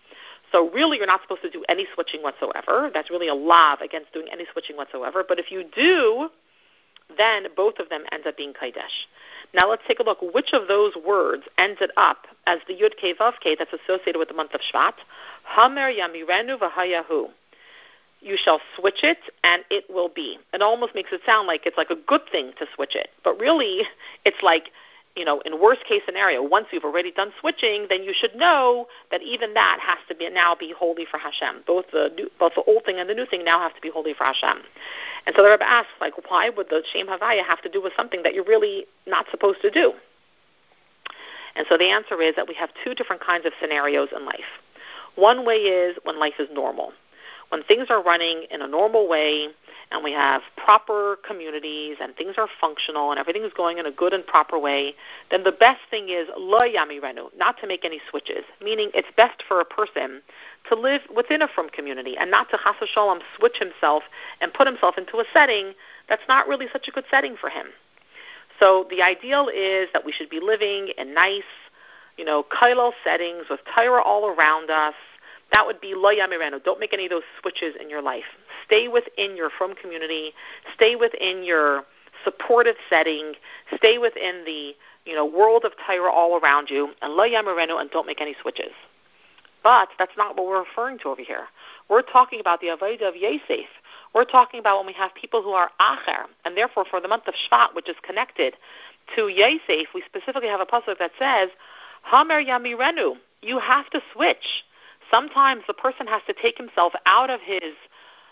So 0.50 0.70
really, 0.70 0.98
you're 0.98 1.06
not 1.06 1.22
supposed 1.22 1.42
to 1.42 1.50
do 1.50 1.64
any 1.68 1.86
switching 1.94 2.22
whatsoever. 2.22 2.90
That's 2.92 3.10
really 3.10 3.28
a 3.28 3.34
lav 3.34 3.80
against 3.80 4.12
doing 4.12 4.26
any 4.30 4.44
switching 4.52 4.76
whatsoever. 4.76 5.24
But 5.26 5.38
if 5.38 5.50
you 5.50 5.64
do, 5.74 6.30
then 7.16 7.46
both 7.56 7.78
of 7.78 7.88
them 7.88 8.04
end 8.12 8.26
up 8.26 8.36
being 8.36 8.52
Kaidesh. 8.52 9.06
Now 9.54 9.68
let's 9.68 9.82
take 9.86 9.98
a 9.98 10.02
look. 10.02 10.18
Which 10.20 10.50
of 10.52 10.68
those 10.68 10.92
words 10.96 11.44
ended 11.58 11.90
up 11.96 12.26
as 12.46 12.58
the 12.66 12.74
Yud 12.74 12.94
Ke 12.96 13.16
Vav 13.18 13.34
Ke 13.34 13.58
that's 13.58 13.72
associated 13.72 14.18
with 14.18 14.28
the 14.28 14.34
month 14.34 14.54
of 14.54 14.60
Shvat? 14.60 14.94
Hamer 15.44 15.92
Yamirenu 15.92 16.58
V'hayahu. 16.58 17.26
You 18.20 18.36
shall 18.42 18.60
switch 18.78 19.02
it, 19.02 19.18
and 19.42 19.64
it 19.68 19.84
will 19.90 20.08
be. 20.08 20.38
It 20.52 20.62
almost 20.62 20.94
makes 20.94 21.10
it 21.12 21.22
sound 21.26 21.48
like 21.48 21.66
it's 21.66 21.76
like 21.76 21.90
a 21.90 21.96
good 21.96 22.22
thing 22.30 22.52
to 22.58 22.66
switch 22.74 22.94
it, 22.94 23.08
but 23.24 23.38
really, 23.38 23.82
it's 24.24 24.42
like 24.42 24.70
you 25.16 25.24
know, 25.24 25.40
in 25.44 25.60
worst 25.60 25.84
case 25.84 26.00
scenario, 26.06 26.42
once 26.42 26.66
you've 26.72 26.84
already 26.84 27.12
done 27.12 27.32
switching, 27.38 27.86
then 27.90 28.02
you 28.02 28.14
should 28.14 28.34
know 28.34 28.86
that 29.10 29.22
even 29.22 29.52
that 29.54 29.78
has 29.80 29.98
to 30.08 30.14
be 30.14 30.28
now 30.30 30.54
be 30.54 30.72
holy 30.76 31.04
for 31.04 31.18
Hashem. 31.18 31.64
Both 31.66 31.86
the 31.92 32.10
new, 32.16 32.30
both 32.38 32.52
the 32.54 32.62
old 32.62 32.84
thing 32.84 32.98
and 32.98 33.08
the 33.08 33.14
new 33.14 33.26
thing 33.26 33.44
now 33.44 33.60
have 33.60 33.74
to 33.74 33.80
be 33.80 33.90
holy 33.90 34.14
for 34.14 34.24
Hashem. 34.24 34.62
And 35.26 35.36
so 35.36 35.42
the 35.42 35.50
Rebbe 35.50 35.68
asks, 35.68 35.92
like, 36.00 36.14
why 36.30 36.48
would 36.48 36.68
the 36.70 36.82
Shem 36.92 37.08
Havaya 37.08 37.44
have 37.44 37.60
to 37.62 37.68
do 37.68 37.82
with 37.82 37.92
something 37.96 38.22
that 38.22 38.34
you're 38.34 38.44
really 38.44 38.86
not 39.06 39.26
supposed 39.30 39.60
to 39.62 39.70
do? 39.70 39.92
And 41.56 41.66
so 41.68 41.76
the 41.76 41.90
answer 41.90 42.20
is 42.22 42.34
that 42.36 42.48
we 42.48 42.54
have 42.54 42.70
two 42.82 42.94
different 42.94 43.22
kinds 43.22 43.44
of 43.44 43.52
scenarios 43.60 44.08
in 44.16 44.24
life. 44.24 44.48
One 45.16 45.44
way 45.44 45.56
is 45.56 45.98
when 46.04 46.18
life 46.18 46.34
is 46.38 46.48
normal. 46.52 46.92
When 47.52 47.62
things 47.62 47.88
are 47.90 48.02
running 48.02 48.46
in 48.50 48.62
a 48.62 48.66
normal 48.66 49.06
way, 49.06 49.48
and 49.90 50.02
we 50.02 50.10
have 50.12 50.40
proper 50.56 51.18
communities 51.26 51.98
and 52.00 52.16
things 52.16 52.36
are 52.38 52.48
functional 52.58 53.10
and 53.10 53.20
everything 53.20 53.42
is 53.42 53.52
going 53.54 53.76
in 53.76 53.84
a 53.84 53.92
good 53.92 54.14
and 54.14 54.26
proper 54.26 54.58
way, 54.58 54.94
then 55.30 55.44
the 55.44 55.52
best 55.52 55.80
thing 55.90 56.08
is 56.08 56.28
lo 56.34 56.60
yamirenu, 56.60 57.28
not 57.36 57.58
to 57.60 57.66
make 57.66 57.84
any 57.84 58.00
switches. 58.08 58.44
Meaning 58.62 58.90
it's 58.94 59.08
best 59.18 59.42
for 59.46 59.60
a 59.60 59.66
person 59.66 60.22
to 60.70 60.74
live 60.74 61.02
within 61.14 61.42
a 61.42 61.48
frum 61.48 61.68
community 61.68 62.16
and 62.16 62.30
not 62.30 62.48
to 62.50 62.58
chas 62.64 62.88
shalom 62.88 63.20
switch 63.36 63.58
himself 63.58 64.02
and 64.40 64.54
put 64.54 64.66
himself 64.66 64.96
into 64.96 65.18
a 65.18 65.24
setting 65.34 65.74
that's 66.08 66.22
not 66.28 66.48
really 66.48 66.68
such 66.72 66.88
a 66.88 66.90
good 66.90 67.04
setting 67.10 67.36
for 67.38 67.50
him. 67.50 67.66
So 68.60 68.86
the 68.88 69.02
ideal 69.02 69.48
is 69.54 69.88
that 69.92 70.06
we 70.06 70.12
should 70.12 70.30
be 70.30 70.40
living 70.40 70.88
in 70.96 71.12
nice, 71.12 71.42
you 72.16 72.24
know, 72.24 72.44
kailal 72.44 72.92
settings 73.04 73.44
with 73.50 73.60
Torah 73.74 74.02
all 74.02 74.28
around 74.30 74.70
us, 74.70 74.94
that 75.52 75.66
would 75.66 75.80
be 75.80 75.94
lo 75.94 76.10
yamirenu. 76.10 76.62
Don't 76.64 76.80
make 76.80 76.92
any 76.92 77.04
of 77.04 77.10
those 77.10 77.22
switches 77.40 77.74
in 77.80 77.88
your 77.88 78.02
life. 78.02 78.24
Stay 78.66 78.88
within 78.88 79.36
your 79.36 79.50
frum 79.56 79.74
community. 79.80 80.32
Stay 80.74 80.96
within 80.96 81.44
your 81.44 81.84
supportive 82.24 82.76
setting. 82.88 83.34
Stay 83.76 83.98
within 83.98 84.44
the 84.44 84.72
you 85.04 85.14
know 85.14 85.26
world 85.26 85.64
of 85.64 85.72
Torah 85.86 86.10
all 86.10 86.38
around 86.38 86.68
you, 86.70 86.90
and 87.02 87.14
lo 87.14 87.24
yamirenu, 87.28 87.80
and 87.80 87.90
don't 87.90 88.06
make 88.06 88.20
any 88.20 88.34
switches. 88.40 88.72
But 89.62 89.88
that's 89.98 90.16
not 90.16 90.36
what 90.36 90.46
we're 90.46 90.60
referring 90.60 90.98
to 91.00 91.08
over 91.08 91.22
here. 91.22 91.46
We're 91.88 92.02
talking 92.02 92.40
about 92.40 92.60
the 92.60 92.68
avodah 92.68 93.08
of 93.08 93.14
Yosef. 93.14 93.66
We're 94.12 94.24
talking 94.24 94.58
about 94.58 94.78
when 94.78 94.86
we 94.86 94.92
have 94.94 95.14
people 95.14 95.40
who 95.40 95.50
are 95.50 95.70
acher, 95.80 96.24
and 96.44 96.56
therefore 96.56 96.84
for 96.90 97.00
the 97.00 97.06
month 97.06 97.28
of 97.28 97.34
Shvat, 97.34 97.74
which 97.74 97.88
is 97.88 97.94
connected 98.02 98.54
to 99.14 99.28
Yosef, 99.28 99.88
we 99.94 100.02
specifically 100.04 100.48
have 100.48 100.60
a 100.60 100.66
pasuk 100.66 100.98
that 100.98 101.12
says, 101.18 101.50
Hamer 102.10 102.42
Yamirenu, 102.42 103.14
you 103.40 103.60
have 103.60 103.88
to 103.90 104.00
switch 104.12 104.64
sometimes 105.10 105.62
the 105.66 105.74
person 105.74 106.06
has 106.06 106.22
to 106.26 106.34
take 106.34 106.56
himself 106.56 106.92
out 107.06 107.30
of 107.30 107.40
his 107.40 107.74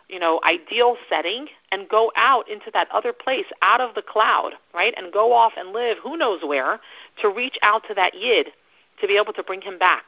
you 0.08 0.18
know 0.18 0.40
ideal 0.44 0.96
setting 1.08 1.46
and 1.70 1.88
go 1.88 2.10
out 2.16 2.48
into 2.48 2.70
that 2.72 2.88
other 2.92 3.12
place 3.12 3.46
out 3.62 3.80
of 3.80 3.94
the 3.94 4.02
cloud 4.02 4.54
right? 4.74 4.94
And 4.96 5.12
go 5.12 5.32
off 5.32 5.52
and 5.56 5.70
live 5.72 5.98
who 6.02 6.16
knows 6.16 6.40
where 6.44 6.80
to 7.22 7.28
reach 7.28 7.58
out 7.62 7.82
to 7.88 7.94
that 7.94 8.14
yid 8.14 8.48
to 9.00 9.06
be 9.06 9.16
able 9.16 9.32
to 9.32 9.42
bring 9.42 9.62
him 9.62 9.78
back. 9.78 10.04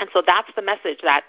And 0.00 0.08
so 0.12 0.22
that's 0.24 0.48
the 0.56 0.62
message 0.62 0.98
that 1.02 1.24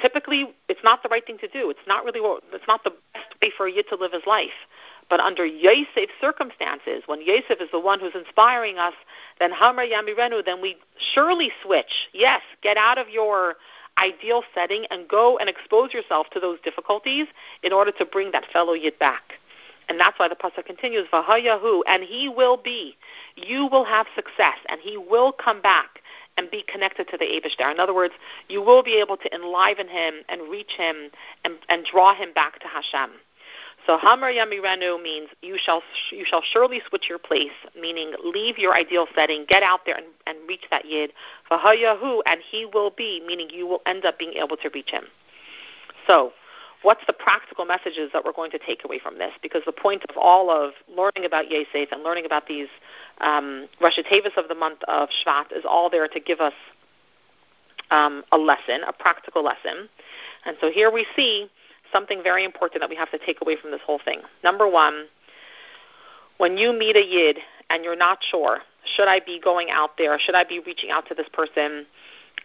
typically 0.00 0.46
it's 0.68 0.80
not 0.84 1.02
the 1.02 1.08
right 1.08 1.26
thing 1.26 1.38
to 1.38 1.48
do. 1.48 1.70
It's 1.70 1.86
not 1.86 2.04
really 2.04 2.20
what, 2.20 2.42
it's 2.52 2.66
not 2.68 2.84
the 2.84 2.90
best 3.12 3.34
way 3.42 3.50
for 3.56 3.66
a 3.66 3.72
yid 3.72 3.86
to 3.88 3.96
live 3.96 4.12
his 4.12 4.22
life. 4.26 4.66
But 5.10 5.20
under 5.20 5.46
Yosef's 5.46 6.12
circumstances, 6.20 7.02
when 7.06 7.20
Yosef 7.24 7.60
is 7.60 7.70
the 7.72 7.80
one 7.80 7.98
who's 7.98 8.14
inspiring 8.14 8.76
us, 8.78 8.94
then 9.40 9.50
Hamar 9.52 9.86
Yamirenu, 9.86 10.44
then 10.44 10.60
we 10.60 10.76
surely 11.14 11.50
switch. 11.64 12.08
Yes, 12.12 12.42
get 12.62 12.76
out 12.76 12.98
of 12.98 13.08
your 13.08 13.54
ideal 13.98 14.42
setting 14.54 14.84
and 14.90 15.08
go 15.08 15.38
and 15.38 15.48
expose 15.48 15.92
yourself 15.92 16.28
to 16.32 16.40
those 16.40 16.58
difficulties 16.60 17.26
in 17.62 17.72
order 17.72 17.92
to 17.92 18.04
bring 18.04 18.30
that 18.32 18.44
fellow 18.52 18.72
yid 18.72 18.98
back. 18.98 19.34
And 19.88 19.98
that's 19.98 20.18
why 20.18 20.28
the 20.28 20.34
pasuk 20.34 20.66
continues, 20.66 21.08
Vahayahu, 21.12 21.80
and 21.86 22.02
he 22.02 22.28
will 22.28 22.58
be. 22.58 22.94
You 23.36 23.68
will 23.72 23.84
have 23.84 24.06
success, 24.14 24.58
and 24.68 24.80
he 24.82 24.98
will 24.98 25.32
come 25.32 25.62
back, 25.62 26.02
and 26.36 26.50
be 26.50 26.62
connected 26.70 27.08
to 27.08 27.16
the 27.16 27.24
Abishtar. 27.24 27.72
In 27.72 27.80
other 27.80 27.94
words, 27.94 28.14
you 28.48 28.62
will 28.62 28.82
be 28.82 29.00
able 29.00 29.16
to 29.16 29.34
enliven 29.34 29.88
him 29.88 30.14
and 30.28 30.42
reach 30.48 30.72
him 30.76 31.10
and, 31.44 31.54
and 31.68 31.84
draw 31.84 32.14
him 32.14 32.32
back 32.32 32.60
to 32.60 32.68
Hashem. 32.68 33.10
So 33.88 33.96
Hamar 33.96 34.30
Yamirenu 34.30 35.02
means 35.02 35.30
you 35.40 35.56
shall 35.58 35.82
you 36.12 36.26
shall 36.26 36.42
surely 36.42 36.82
switch 36.90 37.06
your 37.08 37.18
place, 37.18 37.56
meaning 37.74 38.12
leave 38.22 38.58
your 38.58 38.74
ideal 38.74 39.06
setting, 39.14 39.46
get 39.48 39.62
out 39.62 39.80
there 39.86 39.96
and, 39.96 40.04
and 40.26 40.36
reach 40.46 40.64
that 40.70 40.84
yid. 40.84 41.14
Vahayahu, 41.50 42.20
and 42.26 42.38
he 42.50 42.66
will 42.66 42.90
be, 42.90 43.22
meaning 43.26 43.48
you 43.48 43.66
will 43.66 43.80
end 43.86 44.04
up 44.04 44.18
being 44.18 44.34
able 44.34 44.58
to 44.58 44.68
reach 44.74 44.90
him. 44.90 45.04
So, 46.06 46.32
what's 46.82 47.00
the 47.06 47.14
practical 47.14 47.64
messages 47.64 48.10
that 48.12 48.26
we're 48.26 48.34
going 48.34 48.50
to 48.50 48.58
take 48.58 48.84
away 48.84 48.98
from 48.98 49.16
this? 49.16 49.32
Because 49.42 49.62
the 49.64 49.72
point 49.72 50.04
of 50.10 50.18
all 50.18 50.50
of 50.50 50.72
learning 50.94 51.24
about 51.24 51.50
Yosef 51.50 51.88
and 51.90 52.02
learning 52.02 52.26
about 52.26 52.46
these 52.46 52.68
um, 53.22 53.68
Rosh 53.80 53.96
of 53.96 54.48
the 54.50 54.54
month 54.54 54.80
of 54.86 55.08
Shvat 55.08 55.56
is 55.56 55.64
all 55.66 55.88
there 55.88 56.08
to 56.08 56.20
give 56.20 56.40
us 56.40 56.52
um, 57.90 58.22
a 58.32 58.36
lesson, 58.36 58.82
a 58.86 58.92
practical 58.92 59.42
lesson. 59.42 59.88
And 60.44 60.58
so 60.60 60.70
here 60.70 60.92
we 60.92 61.06
see 61.16 61.48
something 61.92 62.22
very 62.22 62.44
important 62.44 62.80
that 62.82 62.90
we 62.90 62.96
have 62.96 63.10
to 63.10 63.18
take 63.18 63.40
away 63.40 63.56
from 63.60 63.70
this 63.70 63.80
whole 63.84 64.00
thing. 64.04 64.20
Number 64.42 64.68
one, 64.68 65.06
when 66.38 66.56
you 66.56 66.72
meet 66.72 66.96
a 66.96 67.04
yid 67.04 67.38
and 67.70 67.84
you're 67.84 67.96
not 67.96 68.18
sure, 68.30 68.58
should 68.96 69.08
I 69.08 69.20
be 69.20 69.40
going 69.42 69.68
out 69.70 69.90
there? 69.98 70.18
Should 70.18 70.34
I 70.34 70.44
be 70.44 70.60
reaching 70.60 70.90
out 70.90 71.06
to 71.08 71.14
this 71.14 71.28
person? 71.32 71.86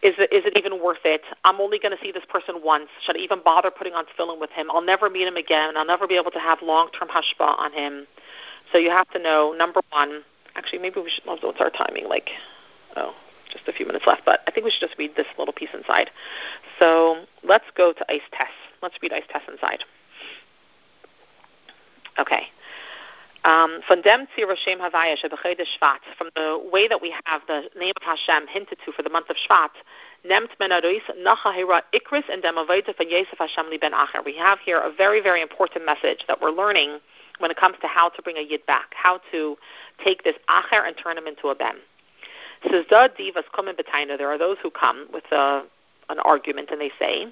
Is 0.01 0.15
it, 0.17 0.33
is 0.33 0.43
it 0.45 0.57
even 0.57 0.83
worth 0.83 1.05
it? 1.05 1.21
I'm 1.45 1.61
only 1.61 1.79
going 1.79 1.95
to 1.95 2.03
see 2.03 2.11
this 2.11 2.25
person 2.27 2.55
once. 2.63 2.89
Should 3.05 3.15
I 3.15 3.19
even 3.19 3.39
bother 3.43 3.71
putting 3.71 3.93
on 3.93 4.05
tefillin 4.05 4.39
with 4.39 4.49
him? 4.49 4.67
I'll 4.69 4.81
never 4.81 5.09
meet 5.09 5.27
him 5.27 5.37
again. 5.37 5.77
I'll 5.77 5.85
never 5.85 6.07
be 6.07 6.17
able 6.17 6.31
to 6.31 6.39
have 6.39 6.59
long-term 6.61 7.07
hashpa 7.07 7.57
on 7.57 7.71
him. 7.71 8.05
So 8.71 8.77
you 8.77 8.89
have 8.89 9.09
to 9.11 9.19
know, 9.19 9.53
number 9.57 9.81
one, 9.91 10.23
actually, 10.55 10.79
maybe 10.79 10.99
we 10.99 11.09
should, 11.09 11.23
what's 11.25 11.61
our 11.61 11.69
timing? 11.69 12.09
Like, 12.09 12.29
oh, 12.97 13.13
just 13.51 13.67
a 13.67 13.71
few 13.71 13.85
minutes 13.85 14.05
left, 14.05 14.23
but 14.25 14.41
I 14.47 14.51
think 14.51 14.65
we 14.65 14.71
should 14.71 14.85
just 14.85 14.97
read 14.97 15.11
this 15.15 15.27
little 15.37 15.53
piece 15.53 15.69
inside. 15.73 16.09
So 16.79 17.23
let's 17.43 17.65
go 17.77 17.93
to 17.93 18.11
Eis 18.11 18.21
Tess. 18.31 18.51
Let's 18.83 18.95
read 19.01 19.13
Eis 19.13 19.23
Tess 19.31 19.41
inside. 19.49 19.79
Okay. 22.19 22.43
Um, 23.45 23.79
from 23.87 24.01
the 24.03 24.27
way 26.71 26.87
that 26.87 27.01
we 27.01 27.13
have 27.25 27.41
the 27.47 27.63
name 27.77 27.91
of 27.97 28.03
Hashem 28.03 28.47
hinted 28.47 28.77
to 28.85 28.93
for 28.93 29.03
the 29.03 29.09
month 29.09 29.29
of 29.29 29.35
Shvat, 29.35 29.71
Ikris 30.25 32.29
and 32.31 32.41
for 32.41 32.55
Hashem 33.37 33.69
Li 33.69 33.77
Ben. 33.77 33.91
We 34.25 34.37
have 34.37 34.59
here 34.59 34.79
a 34.79 34.89
very, 34.93 35.19
very 35.21 35.41
important 35.41 35.85
message 35.85 36.23
that 36.27 36.41
we're 36.41 36.51
learning 36.51 36.99
when 37.39 37.51
it 37.51 37.57
comes 37.57 37.75
to 37.81 37.87
how 37.87 38.07
to 38.09 38.21
bring 38.21 38.37
a 38.37 38.41
Yid 38.41 38.65
back, 38.65 38.93
how 38.95 39.19
to 39.31 39.57
take 40.03 40.23
this 40.23 40.35
Acher 40.49 40.87
and 40.87 40.97
turn 40.97 41.17
him 41.17 41.27
into 41.27 41.49
a 41.49 41.55
Ben. 41.55 41.75
There 42.63 42.79
are 44.29 44.37
those 44.37 44.57
who 44.63 44.71
come 44.71 45.07
with 45.11 45.25
a 45.31 45.63
an 46.09 46.19
argument 46.19 46.71
and 46.71 46.81
they 46.81 46.91
say, 46.99 47.27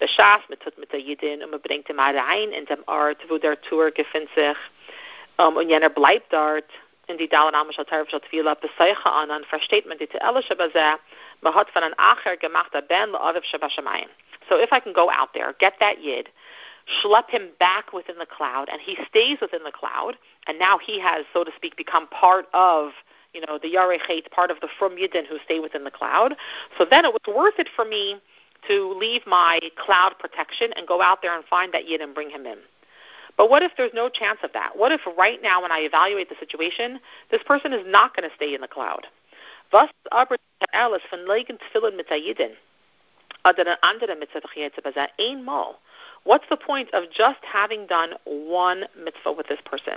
Beshas 0.00 0.40
mitut 0.50 0.78
mit 0.78 0.92
der 0.92 1.00
Yidin 1.00 1.42
und 1.42 1.50
man 1.50 1.60
bringt 1.60 1.88
ihm 1.88 1.98
rein 1.98 2.52
in 2.52 2.64
dem 2.66 2.82
Ort, 2.86 3.18
wo 3.28 3.38
der 3.38 3.60
Tour 3.60 3.90
gefindt 3.90 4.30
sich 4.34 4.56
um, 5.38 5.56
und 5.56 5.68
jener 5.68 5.88
bleibt 5.88 6.32
dort 6.32 6.66
in 7.06 7.18
die 7.18 7.28
Dalen 7.28 7.54
Amish 7.54 7.78
al-Tarif 7.78 8.08
shal-Tvila 8.08 8.54
beseiche 8.54 9.10
an, 9.10 9.28
dann 9.28 9.44
versteht 9.44 9.86
man 9.86 9.98
die 9.98 10.06
Te'ele 10.06 10.42
Shabazeh, 10.42 10.96
man 11.40 11.54
hat 11.54 11.70
von 11.70 11.82
einem 11.82 11.94
Acher 11.98 12.36
gemacht, 12.36 12.74
a 12.74 12.80
Ben 12.80 13.10
la'aviv 13.10 13.44
Shabashamayim. 13.44 14.08
So 14.48 14.56
if 14.58 14.72
I 14.72 14.80
can 14.80 14.92
go 14.92 15.10
out 15.10 15.32
there, 15.34 15.54
get 15.58 15.74
that 15.80 16.00
Yid, 16.00 16.28
schlep 17.02 17.28
him 17.30 17.50
back 17.58 17.92
within 17.92 18.18
the 18.18 18.26
cloud, 18.26 18.68
and 18.68 18.80
he 18.80 18.96
stays 19.08 19.38
within 19.40 19.64
the 19.64 19.72
cloud, 19.72 20.16
and 20.46 20.58
now 20.58 20.78
he 20.78 21.00
has, 21.00 21.24
so 21.32 21.44
to 21.44 21.50
speak, 21.56 21.76
become 21.76 22.06
part 22.08 22.46
of 22.52 22.92
you 23.34 23.40
know, 23.46 23.58
the 23.60 23.68
Yarechet, 23.68 24.30
part 24.30 24.50
of 24.50 24.58
the 24.60 24.68
Frum 24.78 24.96
Yidden 24.96 25.26
who 25.26 25.38
stay 25.44 25.60
within 25.60 25.84
the 25.84 25.90
cloud. 25.90 26.34
So 26.78 26.84
then 26.88 27.04
it 27.04 27.12
was 27.12 27.34
worth 27.34 27.58
it 27.58 27.68
for 27.74 27.84
me 27.84 28.16
to 28.68 28.96
leave 28.98 29.22
my 29.26 29.60
cloud 29.84 30.14
protection 30.18 30.72
and 30.76 30.86
go 30.86 31.00
out 31.00 31.22
there 31.22 31.34
and 31.34 31.44
find 31.46 31.72
that 31.72 31.88
Yid 31.88 32.00
and 32.00 32.14
bring 32.14 32.30
him 32.30 32.46
in. 32.46 32.58
But 33.36 33.48
what 33.48 33.62
if 33.62 33.72
there's 33.76 33.92
no 33.94 34.08
chance 34.08 34.38
of 34.42 34.52
that? 34.52 34.76
What 34.76 34.92
if 34.92 35.00
right 35.16 35.38
now 35.42 35.62
when 35.62 35.72
I 35.72 35.78
evaluate 35.78 36.28
the 36.28 36.34
situation, 36.38 37.00
this 37.30 37.42
person 37.46 37.72
is 37.72 37.84
not 37.86 38.14
going 38.14 38.28
to 38.28 38.36
stay 38.36 38.54
in 38.54 38.60
the 38.60 38.68
cloud? 38.68 39.06
What's 39.70 39.92
the 46.50 46.56
point 46.56 46.92
of 46.92 47.04
just 47.16 47.38
having 47.50 47.86
done 47.86 48.10
one 48.24 48.84
mitzvah 49.02 49.32
with 49.32 49.46
this 49.48 49.60
person? 49.64 49.94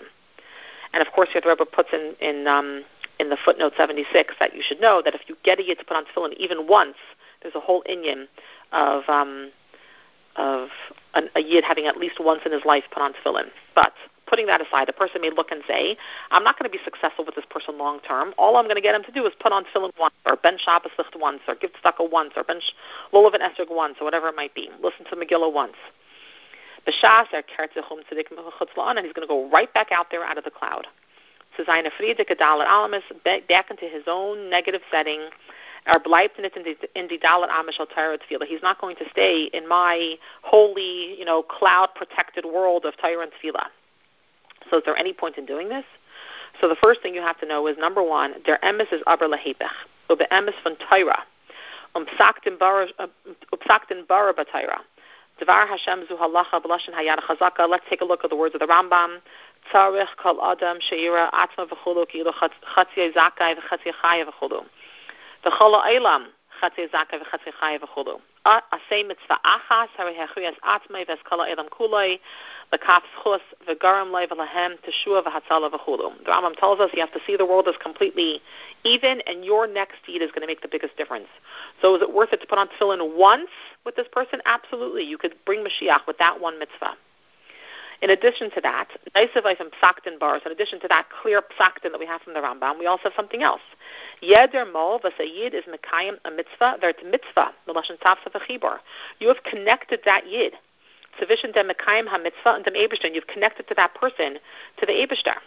And 0.93 1.05
of 1.05 1.11
course, 1.13 1.29
the 1.33 1.41
Rebbe 1.45 1.65
puts 1.65 1.89
in 1.91 2.15
in 2.21 2.47
um, 2.47 2.85
in 3.23 3.29
the 3.29 3.37
footnote 3.43 3.73
76 3.77 4.35
that 4.39 4.53
you 4.53 4.61
should 4.61 4.81
know 4.81 5.01
that 5.03 5.15
if 5.15 5.21
you 5.27 5.37
get 5.43 5.59
a 5.59 5.63
yid 5.63 5.79
to 5.79 5.85
put 5.85 5.95
on 5.95 6.03
tefillin 6.05 6.33
even 6.37 6.67
once, 6.67 6.97
there's 7.41 7.55
a 7.55 7.59
whole 7.59 7.81
inyan 7.89 8.27
of 8.71 9.07
um, 9.07 9.51
of 10.35 10.69
an, 11.13 11.29
a 11.35 11.41
yid 11.41 11.63
having 11.63 11.85
at 11.85 11.95
least 11.95 12.19
once 12.19 12.41
in 12.45 12.51
his 12.51 12.65
life 12.65 12.83
put 12.91 13.01
on 13.01 13.13
tefillin. 13.13 13.47
But 13.75 13.93
putting 14.27 14.47
that 14.47 14.61
aside, 14.61 14.87
the 14.87 14.93
person 14.93 15.21
may 15.21 15.29
look 15.29 15.51
and 15.51 15.61
say, 15.67 15.95
I'm 16.31 16.43
not 16.43 16.59
going 16.59 16.69
to 16.69 16.75
be 16.75 16.83
successful 16.83 17.23
with 17.23 17.35
this 17.35 17.45
person 17.49 17.77
long 17.77 17.99
term. 18.01 18.33
All 18.37 18.57
I'm 18.57 18.65
going 18.65 18.75
to 18.75 18.81
get 18.81 18.95
him 18.95 19.03
to 19.03 19.11
do 19.11 19.25
is 19.25 19.33
put 19.39 19.51
on 19.51 19.63
tefillin 19.65 19.91
once, 19.97 20.15
or 20.25 20.35
ben 20.35 20.57
Shabbos 20.57 20.91
once, 21.15 21.39
or 21.47 21.55
give 21.55 21.71
tzedakah 21.73 22.11
once, 22.11 22.33
or 22.35 22.43
ben 22.43 22.59
lulav 23.13 23.33
and 23.33 23.43
esrog 23.43 23.73
once, 23.73 23.95
or 24.01 24.05
whatever 24.05 24.27
it 24.27 24.35
might 24.35 24.53
be. 24.53 24.69
Listen 24.81 25.05
to 25.09 25.15
Megillah 25.15 25.53
once. 25.53 25.77
B'shas 26.85 27.31
er 27.31 27.43
and 27.55 29.05
he's 29.05 29.13
going 29.13 29.25
to 29.25 29.27
go 29.27 29.49
right 29.49 29.73
back 29.73 29.93
out 29.93 30.07
there 30.11 30.25
out 30.25 30.37
of 30.37 30.43
the 30.43 30.51
cloud 30.51 30.87
zu 31.55 31.63
seiner 31.65 31.91
Friedeke 31.91 32.35
Dalet 32.35 32.67
Alamis, 32.67 33.03
back 33.23 33.69
into 33.69 33.85
his 33.85 34.03
own 34.07 34.49
negative 34.49 34.81
setting, 34.91 35.21
er 35.85 35.95
or 35.95 35.99
bleibt 35.99 36.37
in 36.37 36.43
die, 36.63 36.77
in 36.95 37.07
die 37.07 37.17
Dalet 37.17 37.49
Amish 37.49 37.79
Al 37.79 37.87
He's 38.47 38.61
not 38.61 38.79
going 38.79 38.95
to 38.97 39.09
stay 39.09 39.49
in 39.53 39.67
my 39.67 40.15
holy, 40.41 41.17
you 41.17 41.25
know, 41.25 41.43
cloud-protected 41.43 42.45
world 42.45 42.85
of 42.85 42.95
Torah 42.97 43.23
and. 43.23 43.31
So 44.69 44.77
is 44.77 44.83
there 44.85 44.95
any 44.95 45.13
point 45.13 45.37
in 45.37 45.45
doing 45.45 45.69
this? 45.69 45.85
So 46.61 46.69
the 46.69 46.77
first 46.81 47.01
thing 47.01 47.13
you 47.13 47.21
have 47.21 47.39
to 47.39 47.47
know 47.47 47.67
is, 47.67 47.77
number 47.77 48.01
one, 48.01 48.35
der 48.45 48.59
emes 48.63 48.91
is 48.93 49.01
aber 49.07 49.27
lehepech, 49.27 49.73
ube 50.09 50.21
emes 50.31 50.53
von 50.63 50.77
Torah, 50.89 51.23
um 51.95 52.05
psakt 52.05 52.45
in 52.45 52.57
bara 52.57 52.87
uh, 52.99 53.03
um, 53.03 53.35
b'Torah. 54.07 54.81
Devar 55.39 55.67
Hashem 55.67 56.05
zu 56.07 56.15
halacha 56.15 56.61
b'lashin 56.63 56.93
hayad 56.93 57.19
chazaka. 57.27 57.67
Let's 57.67 57.83
take 57.89 58.01
a 58.01 58.05
look 58.05 58.23
at 58.23 58.29
the 58.29 58.35
words 58.35 58.53
of 58.53 58.59
the 58.59 58.67
Rambam. 58.67 59.17
Tzarich 59.71 60.15
kol 60.17 60.41
adam 60.41 60.79
sheira 60.79 61.29
atma 61.31 61.65
v'chulu 61.65 62.07
ki 62.09 62.23
chatzia 62.23 63.13
zakai 63.13 63.55
v'chatzia 63.55 63.93
chaya 64.01 64.25
v'chulu. 64.25 64.65
V'cholo 65.45 65.81
eilam 65.85 66.25
chatzia 66.61 66.89
zakai 66.89 67.19
v'chatzia 67.21 67.53
chaya 67.59 67.79
v'chulu. 67.79 68.19
Asay 68.45 69.07
mitzvah 69.07 69.39
achas 69.45 69.87
hari 69.95 70.13
hechuyas 70.13 70.55
atma 70.63 71.05
v'es 71.05 71.23
kol 71.23 71.39
eilam 71.39 71.69
kuloi 71.69 72.19
l'kaf 72.73 73.03
schus 73.15 73.41
v'garam 73.65 74.11
lei 74.11 74.27
v'lahem 74.27 74.77
teshua 74.83 75.23
v'hatzala 75.23 75.71
v'chulu. 75.71 76.11
The 76.25 76.31
Rambam 76.31 76.57
tells 76.59 76.81
us 76.81 76.89
you 76.93 76.99
have 76.99 77.13
to 77.13 77.21
see 77.25 77.37
the 77.37 77.45
world 77.45 77.67
as 77.69 77.75
completely 77.81 78.41
even 78.83 79.21
and 79.27 79.45
your 79.45 79.65
next 79.65 80.05
deed 80.05 80.21
is 80.21 80.31
going 80.31 80.41
to 80.41 80.47
make 80.47 80.61
the 80.61 80.67
biggest 80.67 80.97
difference. 80.97 81.27
So 81.81 81.95
is 81.95 82.01
it 82.01 82.13
worth 82.13 82.33
it 82.33 82.41
to 82.41 82.47
put 82.47 82.57
on 82.57 82.67
tefillin 82.67 83.15
once 83.15 83.49
with 83.85 83.95
this 83.95 84.07
person? 84.11 84.41
Absolutely. 84.45 85.03
You 85.03 85.17
could 85.17 85.35
bring 85.45 85.63
Mashiach 85.63 86.05
with 86.05 86.17
that 86.17 86.41
one 86.41 86.59
mitzvah. 86.59 86.97
In 88.03 88.09
addition 88.09 88.51
to 88.51 88.59
that, 88.59 88.89
Naisavais 89.15 89.61
and 89.61 89.71
Psaktin 89.81 90.19
bars, 90.19 90.41
in 90.45 90.51
addition 90.51 90.77
to 90.81 90.89
that 90.89 91.07
clear 91.21 91.41
Psaktin 91.41 91.93
that 91.93 91.99
we 91.99 92.05
have 92.05 92.21
from 92.21 92.33
the 92.33 92.41
Rambam, 92.41 92.77
we 92.77 92.85
also 92.85 93.03
have 93.03 93.13
something 93.15 93.41
else. 93.41 93.61
Yeder 94.21 94.69
Mol 94.69 94.99
Vasayid 94.99 95.53
is 95.53 95.63
Mekayim 95.71 96.17
a 96.25 96.31
mitzvah, 96.31 96.79
there's 96.81 96.95
mitzvah, 97.01 97.53
Melashan 97.65 97.97
Tafsa 98.03 98.27
V'chibor. 98.29 98.79
You 99.19 99.29
have 99.29 99.41
connected 99.49 100.01
that 100.03 100.27
Yid. 100.27 100.51
Sufficient 101.17 101.53
dem 101.55 101.69
Mekayim 101.69 102.07
ha-mitzvah 102.07 102.55
and 102.55 102.65
dem 102.65 102.73
Eberster, 102.73 103.07
you've 103.09 103.27
connected 103.27 103.69
to 103.69 103.75
that 103.75 103.95
person, 103.95 104.37
to 104.81 104.85
the 104.85 104.91
Eberster. 104.91 105.37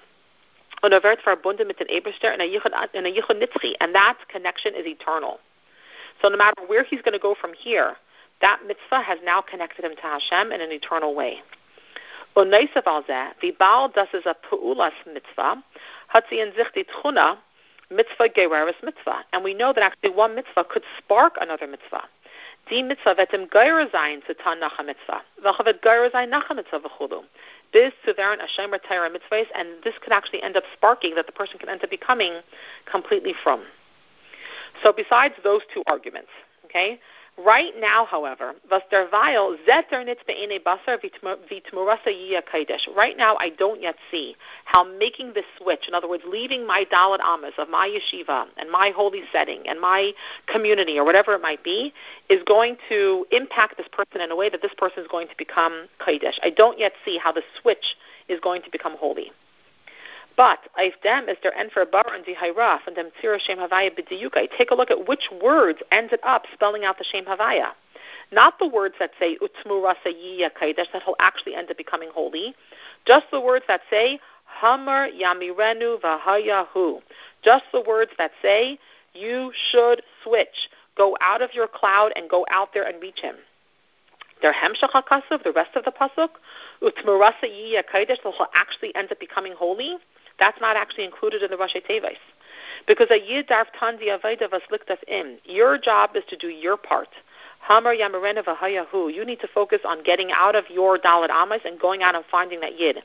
Und 0.82 0.94
er 0.94 1.02
wird 1.02 1.20
verbunden 1.20 1.66
mit 1.66 1.78
dem 1.78 1.88
in 1.88 2.40
a 2.40 2.44
Yichud 2.48 3.36
Nitzchi, 3.36 3.74
and 3.80 3.94
that 3.94 4.16
connection 4.32 4.74
is 4.74 4.86
eternal. 4.86 5.40
So 6.22 6.30
no 6.30 6.38
matter 6.38 6.62
where 6.66 6.84
he's 6.84 7.02
going 7.02 7.12
to 7.12 7.18
go 7.18 7.34
from 7.38 7.52
here, 7.52 7.96
that 8.40 8.60
mitzvah 8.66 9.02
has 9.02 9.18
now 9.22 9.42
connected 9.42 9.84
him 9.84 9.94
to 9.94 10.02
Hashem 10.02 10.52
in 10.52 10.62
an 10.62 10.72
eternal 10.72 11.14
way. 11.14 11.42
Und 12.36 12.50
Neusav 12.50 12.86
al 12.86 13.02
zeh, 13.06 13.52
bald 13.52 13.96
das 13.96 14.12
ist 14.12 14.26
a 14.26 14.34
Pu'ulas 14.34 14.92
mitzvah, 15.06 15.56
hat 16.08 16.28
sie 16.28 16.38
in 16.38 16.52
sich 16.52 16.68
die 16.72 16.84
Tchuna, 16.84 17.38
mitzvah 17.88 18.28
gereris 18.28 18.76
mitzvah. 18.82 19.24
And 19.32 19.42
we 19.42 19.54
know 19.54 19.72
that 19.72 19.82
actually 19.82 20.10
one 20.10 20.34
mitzvah 20.34 20.64
could 20.64 20.84
spark 20.98 21.38
another 21.40 21.66
mitzvah. 21.66 22.06
Die 22.68 22.82
mitzvah 22.82 23.16
wird 23.16 23.32
im 23.32 23.48
Geir 23.48 23.88
sein 23.90 24.22
zu 24.26 24.36
tan 24.36 24.58
nach 24.58 24.78
mitzvah. 24.82 25.22
Wird 25.38 25.80
Geir 25.80 26.10
sein 26.10 26.28
nach 26.28 26.50
mitzvah 26.50 26.80
v'chudu. 26.80 27.24
Bis 27.72 27.94
zu 28.04 28.14
wären 28.18 28.38
a 28.42 28.48
shemer 28.48 28.82
Torah 28.82 29.08
mitzvahs, 29.08 29.46
and 29.54 29.82
this 29.82 29.98
could 30.00 30.12
actually 30.12 30.42
end 30.42 30.58
up 30.58 30.64
sparking 30.74 31.14
that 31.14 31.24
the 31.24 31.32
person 31.32 31.58
can 31.58 31.70
end 31.70 31.82
up 31.82 31.88
becoming 31.88 32.42
completely 32.84 33.32
frum. 33.42 33.62
So 34.82 34.92
besides 34.92 35.36
those 35.42 35.62
two 35.72 35.82
arguments, 35.86 36.28
okay, 36.66 37.00
Right 37.38 37.72
now, 37.78 38.06
however. 38.06 38.54
Right 42.96 43.16
now, 43.16 43.36
I 43.36 43.50
don't 43.50 43.82
yet 43.82 43.96
see 44.10 44.36
how 44.64 44.84
making 44.84 45.34
this 45.34 45.44
switch, 45.58 45.86
in 45.86 45.94
other 45.94 46.08
words, 46.08 46.22
leaving 46.26 46.66
my 46.66 46.86
dalit 46.90 47.20
amas 47.20 47.52
of 47.58 47.68
my 47.68 47.88
yeshiva 47.88 48.46
and 48.56 48.70
my 48.70 48.90
holy 48.96 49.22
setting 49.32 49.68
and 49.68 49.78
my 49.78 50.12
community 50.46 50.98
or 50.98 51.04
whatever 51.04 51.34
it 51.34 51.42
might 51.42 51.62
be, 51.62 51.92
is 52.30 52.42
going 52.46 52.78
to 52.88 53.26
impact 53.30 53.76
this 53.76 53.88
person 53.92 54.22
in 54.22 54.30
a 54.30 54.36
way 54.36 54.48
that 54.48 54.62
this 54.62 54.72
person 54.78 55.02
is 55.02 55.08
going 55.08 55.28
to 55.28 55.36
become 55.36 55.88
kaidesh. 56.00 56.38
I 56.42 56.48
don't 56.48 56.78
yet 56.78 56.92
see 57.04 57.18
how 57.22 57.32
the 57.32 57.42
switch 57.60 57.96
is 58.28 58.40
going 58.40 58.62
to 58.62 58.70
become 58.70 58.96
holy. 58.96 59.30
But 60.36 60.58
if 60.76 61.00
dem 61.02 61.28
is 61.28 61.38
there 61.42 61.58
enfer 61.58 61.86
bar 61.86 62.06
and 62.12 62.24
dihayraf 62.24 62.80
and 62.86 62.94
dem 62.94 63.10
tzira 63.22 63.40
shem 63.40 63.58
havaya 63.58 63.90
b'diyukai. 63.90 64.48
Take 64.56 64.70
a 64.70 64.74
look 64.74 64.90
at 64.90 65.08
which 65.08 65.28
words 65.42 65.78
ended 65.90 66.20
up 66.22 66.44
spelling 66.52 66.84
out 66.84 66.98
the 66.98 67.04
shem 67.04 67.24
havaya. 67.24 67.72
Not 68.30 68.58
the 68.58 68.68
words 68.68 68.96
that 68.98 69.12
say 69.18 69.38
utmu 69.38 69.82
rasa 69.82 70.12
kaidesh 70.60 70.92
that 70.92 71.02
will 71.06 71.16
actually 71.20 71.54
end 71.54 71.70
up 71.70 71.78
becoming 71.78 72.10
holy. 72.12 72.54
Just 73.06 73.26
the 73.30 73.40
words 73.40 73.64
that 73.68 73.80
say 73.88 74.20
hamar 74.44 75.08
yamirenu 75.08 76.00
vahayahu. 76.00 77.00
Just 77.42 77.64
the 77.72 77.80
words 77.80 78.10
that 78.18 78.32
say 78.42 78.78
you 79.14 79.52
should 79.70 80.02
switch. 80.22 80.68
Go 80.96 81.16
out 81.20 81.40
of 81.40 81.54
your 81.54 81.68
cloud 81.68 82.12
and 82.14 82.28
go 82.28 82.44
out 82.50 82.74
there 82.74 82.86
and 82.86 83.00
reach 83.00 83.20
him. 83.20 83.36
Their 84.42 84.52
hemshach 84.52 84.92
the 85.42 85.52
rest 85.52 85.76
of 85.76 85.84
the 85.84 85.92
pasuk, 85.92 86.28
utmurasa 86.82 87.44
yiya 87.44 87.82
kaidesh, 87.90 88.22
that 88.22 88.24
will 88.24 88.48
actually 88.54 88.94
end 88.94 89.10
up 89.10 89.18
becoming 89.18 89.54
holy. 89.56 89.96
That's 90.38 90.60
not 90.60 90.76
actually 90.76 91.04
included 91.04 91.42
in 91.42 91.50
the 91.50 91.56
Rashi 91.56 91.84
Tevis. 91.86 92.18
Because 92.86 93.08
a 93.10 93.18
yid 93.18 93.48
darf 93.48 93.68
tandi 93.80 94.08
aveda 94.08 94.50
vas 94.50 94.98
im. 95.08 95.38
Your 95.44 95.78
job 95.78 96.10
is 96.14 96.24
to 96.28 96.36
do 96.36 96.48
your 96.48 96.76
part. 96.76 97.08
Hamar 97.60 97.94
yamarena 97.94 98.44
v'hayahu. 98.44 99.12
You 99.12 99.24
need 99.24 99.40
to 99.40 99.48
focus 99.48 99.80
on 99.84 100.02
getting 100.04 100.30
out 100.32 100.54
of 100.54 100.64
your 100.70 100.98
dalit 100.98 101.30
amas 101.30 101.60
and 101.64 101.80
going 101.80 102.02
out 102.02 102.14
and 102.14 102.24
finding 102.30 102.60
that 102.60 102.78
yid. 102.78 103.02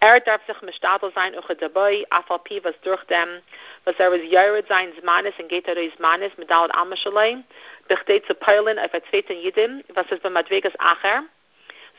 Er 0.00 0.20
darf 0.20 0.40
sich 0.46 0.60
mishtadel 0.62 1.12
sein 1.12 1.34
uche 1.34 1.56
dabei, 1.56 2.04
afal 2.12 2.38
pi 2.38 2.60
was 2.62 2.74
durch 2.84 3.04
dem, 3.06 3.42
was 3.84 3.98
er 3.98 4.12
was 4.12 4.20
jared 4.30 4.68
sein 4.68 4.92
zmanis 5.00 5.36
and 5.40 5.48
geht 5.48 5.66
er 5.66 5.74
zmanis 5.74 6.36
mit 6.38 6.48
dalit 6.48 6.70
amas 6.72 7.00
shalei, 7.00 7.42
bechdeit 7.88 8.24
zu 8.26 8.34
peilen 8.34 8.78
auf 8.78 8.94
a 8.94 9.00
zweiten 9.10 9.36
yidim, 9.42 9.82
was 9.94 10.06
es 10.12 10.20
b'madvegas 10.20 10.76
acher. 10.78 11.24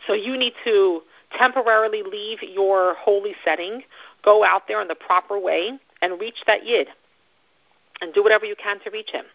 So 0.08 0.14
you 0.14 0.38
need 0.38 0.54
to 0.64 1.04
temporarily 1.38 2.04
leave 2.04 2.42
your 2.42 2.94
holy 2.96 3.36
setting, 3.44 3.84
go 4.24 4.44
out 4.44 4.64
there 4.68 4.82
in 4.82 4.88
the 4.88 4.96
proper 4.96 5.40
way, 5.40 5.72
and 6.02 6.20
reach 6.20 6.44
that 6.48 6.66
yid. 6.66 6.88
And 8.02 8.14
do 8.14 8.24
whatever 8.24 8.46
you 8.46 8.56
can 8.56 8.80
to 8.82 8.90
reach 8.90 9.12
him. 9.12 9.26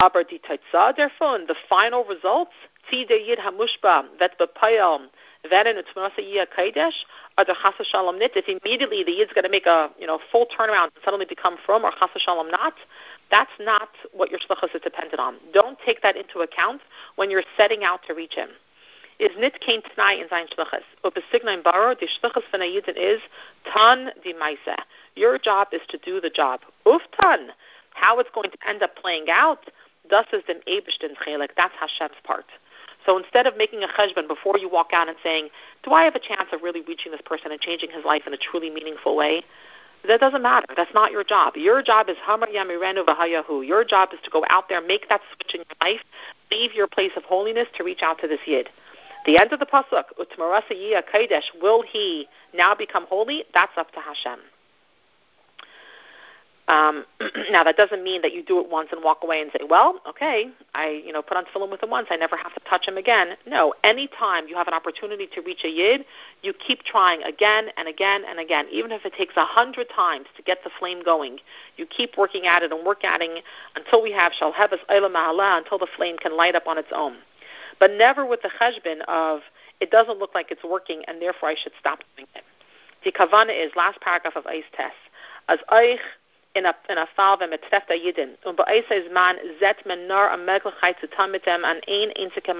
Aber 0.00 0.22
die 0.22 0.38
the 0.46 1.56
final 1.68 2.04
results, 2.04 2.52
der 2.90 3.16
Yid 3.16 3.38
hamushba, 3.40 4.04
vet 4.18 4.38
bepayel, 4.38 5.08
veren 5.50 5.76
utmasa 5.76 6.18
yia 6.18 6.46
kaidesh, 6.46 7.04
or 7.36 7.44
the 7.44 7.54
chasa 7.54 7.84
shalom 7.84 8.18
nit, 8.18 8.32
if 8.36 8.46
immediately 8.48 9.02
the 9.02 9.10
Yid's 9.10 9.32
going 9.32 9.44
to 9.44 9.50
make 9.50 9.66
a 9.66 9.90
you 9.98 10.06
know 10.06 10.20
full 10.30 10.46
turnaround 10.46 10.84
and 10.84 11.02
suddenly 11.04 11.26
become 11.26 11.56
frum, 11.66 11.84
or 11.84 11.90
chasa 11.90 12.18
shalom 12.18 12.48
not, 12.48 12.74
that's 13.30 13.50
not 13.58 13.88
what 14.12 14.30
your 14.30 14.38
shlichus 14.38 14.74
is 14.74 14.80
dependent 14.82 15.18
on. 15.18 15.36
Don't 15.52 15.78
take 15.84 16.00
that 16.02 16.16
into 16.16 16.40
account 16.40 16.80
when 17.16 17.30
you're 17.30 17.44
setting 17.56 17.82
out 17.82 18.00
to 18.06 18.14
reach 18.14 18.34
him 18.34 18.50
is 19.18 19.30
nit 19.38 19.60
kein 19.60 19.82
tnai 19.82 20.20
in 20.20 20.28
sein 20.28 20.46
shlichus. 20.46 20.84
Ob 21.04 21.16
es 21.16 21.24
signain 21.32 21.62
baro, 21.62 21.94
die 21.94 22.06
shlichus 22.06 22.44
von 22.50 22.62
is 22.62 23.20
tan 23.72 24.10
di 24.22 24.32
maisa. 24.34 24.76
Your 25.16 25.38
job 25.38 25.68
is 25.72 25.82
to 25.88 25.98
do 25.98 26.20
the 26.20 26.30
job. 26.30 26.60
Uf. 26.86 27.02
How 27.94 28.18
it's 28.20 28.30
going 28.32 28.50
to 28.50 28.58
end 28.68 28.82
up 28.82 28.94
playing 28.96 29.26
out, 29.28 29.70
thus 30.08 30.26
is 30.32 30.42
den 30.46 30.60
ebishtin 30.68 31.16
chelik. 31.26 31.50
That's 31.56 31.74
Hashem's 31.74 32.20
part. 32.22 32.46
So 33.04 33.16
instead 33.18 33.46
of 33.46 33.56
making 33.56 33.82
a 33.82 33.88
cheshbon 33.88 34.28
before 34.28 34.58
you 34.58 34.68
walk 34.68 34.90
out 34.92 35.08
and 35.08 35.16
saying, 35.22 35.48
do 35.82 35.92
I 35.92 36.04
have 36.04 36.14
a 36.14 36.20
chance 36.20 36.48
of 36.52 36.62
really 36.62 36.82
reaching 36.82 37.10
this 37.10 37.20
person 37.24 37.50
and 37.50 37.60
changing 37.60 37.90
his 37.90 38.04
life 38.04 38.22
in 38.26 38.34
a 38.34 38.36
truly 38.36 38.70
meaningful 38.70 39.16
way? 39.16 39.42
That 40.06 40.20
doesn't 40.20 40.42
matter. 40.42 40.66
That's 40.76 40.94
not 40.94 41.10
your 41.10 41.24
job. 41.24 41.56
Your 41.56 41.82
job 41.82 42.08
is 42.08 42.16
Hamar 42.22 42.48
Yamirenu 42.48 43.04
Vahayahu. 43.04 43.66
Your 43.66 43.82
job 43.82 44.10
is 44.12 44.20
to 44.22 44.30
go 44.30 44.44
out 44.48 44.68
there, 44.68 44.80
make 44.80 45.08
that 45.08 45.20
switch 45.34 45.54
in 45.54 45.60
your 45.60 45.90
life, 45.90 46.04
leave 46.52 46.72
your 46.72 46.86
place 46.86 47.10
of 47.16 47.24
holiness 47.24 47.66
to 47.76 47.82
reach 47.82 48.00
out 48.02 48.20
to 48.20 48.28
this 48.28 48.40
Yid. 48.46 48.68
The 49.28 49.36
end 49.36 49.52
of 49.52 49.60
the 49.60 49.66
pasuk, 49.66 50.04
Utmarasa 50.18 50.72
Yia 50.72 51.02
Kaidesh, 51.02 51.60
will 51.60 51.82
he 51.82 52.26
now 52.54 52.74
become 52.74 53.04
holy? 53.10 53.44
That's 53.52 53.76
up 53.76 53.92
to 53.92 54.00
Hashem. 54.00 54.40
Um, 56.66 57.04
now 57.50 57.62
that 57.62 57.76
doesn't 57.76 58.02
mean 58.02 58.22
that 58.22 58.32
you 58.32 58.42
do 58.42 58.58
it 58.58 58.70
once 58.70 58.88
and 58.90 59.04
walk 59.04 59.18
away 59.22 59.42
and 59.42 59.50
say, 59.52 59.66
"Well, 59.68 60.00
okay, 60.08 60.46
I 60.74 61.02
you 61.04 61.12
know 61.12 61.20
put 61.20 61.36
on 61.36 61.44
tefillin 61.44 61.70
with 61.70 61.82
him 61.82 61.90
once, 61.90 62.06
I 62.10 62.16
never 62.16 62.38
have 62.38 62.54
to 62.54 62.60
touch 62.70 62.88
him 62.88 62.96
again." 62.96 63.36
No, 63.46 63.74
anytime 63.84 64.48
you 64.48 64.56
have 64.56 64.66
an 64.66 64.72
opportunity 64.72 65.28
to 65.34 65.42
reach 65.42 65.62
a 65.62 65.68
yid, 65.68 66.06
you 66.42 66.54
keep 66.54 66.82
trying 66.84 67.22
again 67.22 67.68
and 67.76 67.86
again 67.86 68.22
and 68.26 68.40
again, 68.40 68.64
even 68.72 68.92
if 68.92 69.04
it 69.04 69.12
takes 69.12 69.36
a 69.36 69.44
hundred 69.44 69.88
times 69.94 70.24
to 70.38 70.42
get 70.42 70.64
the 70.64 70.70
flame 70.78 71.04
going. 71.04 71.36
You 71.76 71.84
keep 71.84 72.16
working 72.16 72.46
at 72.46 72.62
it 72.62 72.72
and 72.72 72.82
work 72.82 73.04
at 73.04 73.20
it 73.20 73.44
until 73.76 74.02
we 74.02 74.10
have 74.12 74.32
shalhebas 74.32 74.78
mahala, 74.88 75.58
until 75.58 75.78
the 75.78 75.88
flame 75.98 76.16
can 76.16 76.34
light 76.34 76.54
up 76.54 76.66
on 76.66 76.78
its 76.78 76.88
own 76.94 77.18
but 77.80 77.90
never 77.92 78.24
with 78.24 78.42
the 78.42 78.50
cheshbon 78.60 79.00
of 79.08 79.40
it 79.80 79.90
doesn't 79.90 80.18
look 80.18 80.34
like 80.34 80.50
it's 80.50 80.64
working 80.64 81.02
and 81.06 81.20
therefore 81.20 81.50
I 81.50 81.54
should 81.54 81.72
stop 81.78 82.00
doing 82.16 82.28
it. 82.34 82.44
The 83.04 83.12
kavana 83.12 83.54
is 83.54 83.72
last 83.76 84.00
paragraph 84.00 84.36
of 84.36 84.46
Eis 84.46 84.64
Tess. 84.76 84.92
As 85.48 85.58
Eich 85.70 86.00
in 86.54 86.66
a 86.66 86.74
in 86.88 86.98
a 86.98 87.06
fall 87.14 87.38
wenn 87.38 87.50
yidin 87.50 88.36
und 88.44 88.56
bei 88.56 88.64
Eis 88.66 88.84
is 88.90 89.10
man 89.12 89.36
zet 89.60 89.86
men 89.86 90.10
a 90.10 90.36
möglichkeit 90.36 90.98
zu 91.00 91.06
tun 91.08 91.30
mit 91.30 91.44
dem 91.46 91.64
an 91.64 91.80
ein 91.86 92.12
einzige. 92.16 92.54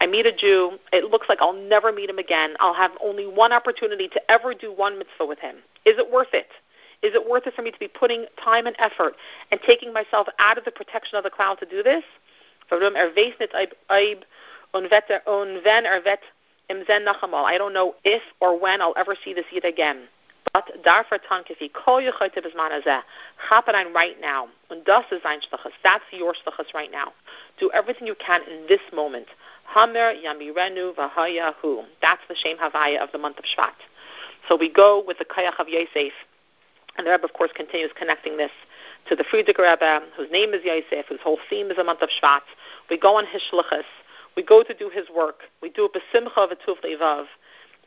I 0.00 0.06
meet 0.06 0.26
a 0.26 0.32
Jew, 0.32 0.78
it 0.92 1.10
looks 1.10 1.28
like 1.28 1.40
I'll 1.40 1.52
never 1.52 1.92
meet 1.92 2.08
him 2.08 2.18
again. 2.18 2.56
I'll 2.60 2.74
have 2.74 2.92
only 3.02 3.26
one 3.26 3.52
opportunity 3.52 4.08
to 4.08 4.30
ever 4.30 4.54
do 4.54 4.72
one 4.72 4.98
mitzvah 4.98 5.26
with 5.26 5.40
him. 5.40 5.56
Is 5.84 5.98
it 5.98 6.10
worth 6.10 6.32
it? 6.32 6.48
Is 7.02 7.14
it 7.14 7.28
worth 7.28 7.46
it 7.46 7.54
for 7.54 7.62
me 7.62 7.70
to 7.70 7.78
be 7.78 7.88
putting 7.88 8.26
time 8.42 8.66
and 8.66 8.76
effort 8.78 9.14
and 9.50 9.60
taking 9.62 9.92
myself 9.92 10.26
out 10.38 10.58
of 10.58 10.64
the 10.64 10.72
protection 10.72 11.16
of 11.16 11.24
the 11.24 11.30
cloud 11.30 11.58
to 11.60 11.66
do 11.66 11.82
this? 11.82 12.04
Warum 12.68 12.94
er 12.94 13.08
ob 13.08 14.24
und, 14.72 14.90
vet, 14.90 15.26
und 15.26 15.64
wenn 15.64 15.84
er 15.86 16.04
wird 16.04 16.20
im 16.68 16.84
Zen 16.86 17.04
noch. 17.04 17.22
I 17.22 17.58
don't 17.58 17.72
know 17.72 17.94
if 18.04 18.22
or 18.40 18.58
when 18.60 18.80
I'll 18.80 18.96
ever 18.96 19.16
see 19.24 19.34
this 19.34 19.46
yet 19.50 19.64
again. 19.64 20.08
But 20.52 20.82
darfur 20.82 21.18
tankifi 21.18 21.72
kol 21.72 22.00
yechote 22.00 22.42
bezman 22.42 22.70
hazeh. 22.70 23.02
Chap 23.48 23.68
it 23.68 23.94
right 23.94 24.20
now. 24.20 24.48
Und 24.70 24.86
das 24.86 25.04
ist 25.10 25.24
ein 25.24 25.40
shlichus. 25.40 25.72
That's 25.82 26.04
your 26.12 26.34
shlichus 26.34 26.72
right 26.74 26.90
now. 26.90 27.12
Do 27.58 27.70
everything 27.72 28.06
you 28.06 28.14
can 28.14 28.42
in 28.42 28.66
this 28.66 28.80
moment. 28.92 29.28
Hamer 29.64 30.14
yamirenu 30.14 30.94
v'hayahu. 30.94 31.84
That's 32.00 32.22
the 32.28 32.34
Shem 32.34 32.58
Havaya 32.58 33.02
of 33.02 33.10
the 33.12 33.18
month 33.18 33.38
of 33.38 33.44
Shvat. 33.44 33.74
So 34.48 34.56
we 34.56 34.70
go 34.70 35.02
with 35.06 35.18
the 35.18 35.24
Kayach 35.24 35.58
of 35.58 35.68
Yosef. 35.68 36.12
And 36.98 37.06
the 37.06 37.12
Rebbe, 37.12 37.24
of 37.24 37.32
course, 37.32 37.52
continues 37.54 37.92
connecting 37.96 38.36
this 38.36 38.50
to 39.08 39.14
the 39.14 39.22
Frierdiker 39.22 39.62
Rebbe, 39.70 40.02
whose 40.16 40.30
name 40.32 40.52
is 40.52 40.62
Yosef, 40.64 41.06
whose 41.08 41.20
whole 41.22 41.38
theme 41.48 41.70
is 41.70 41.78
a 41.78 41.84
month 41.84 42.02
of 42.02 42.08
Shvat. 42.10 42.42
We 42.90 42.98
go 42.98 43.16
on 43.16 43.24
his 43.24 43.40
shlichus. 43.50 43.86
We 44.36 44.42
go 44.42 44.64
to 44.64 44.74
do 44.74 44.90
his 44.92 45.06
work. 45.08 45.42
We 45.62 45.70
do 45.70 45.88
it 45.88 45.92
besimcha 45.94 46.36
v'tuv 46.36 46.82
levav. 46.84 47.26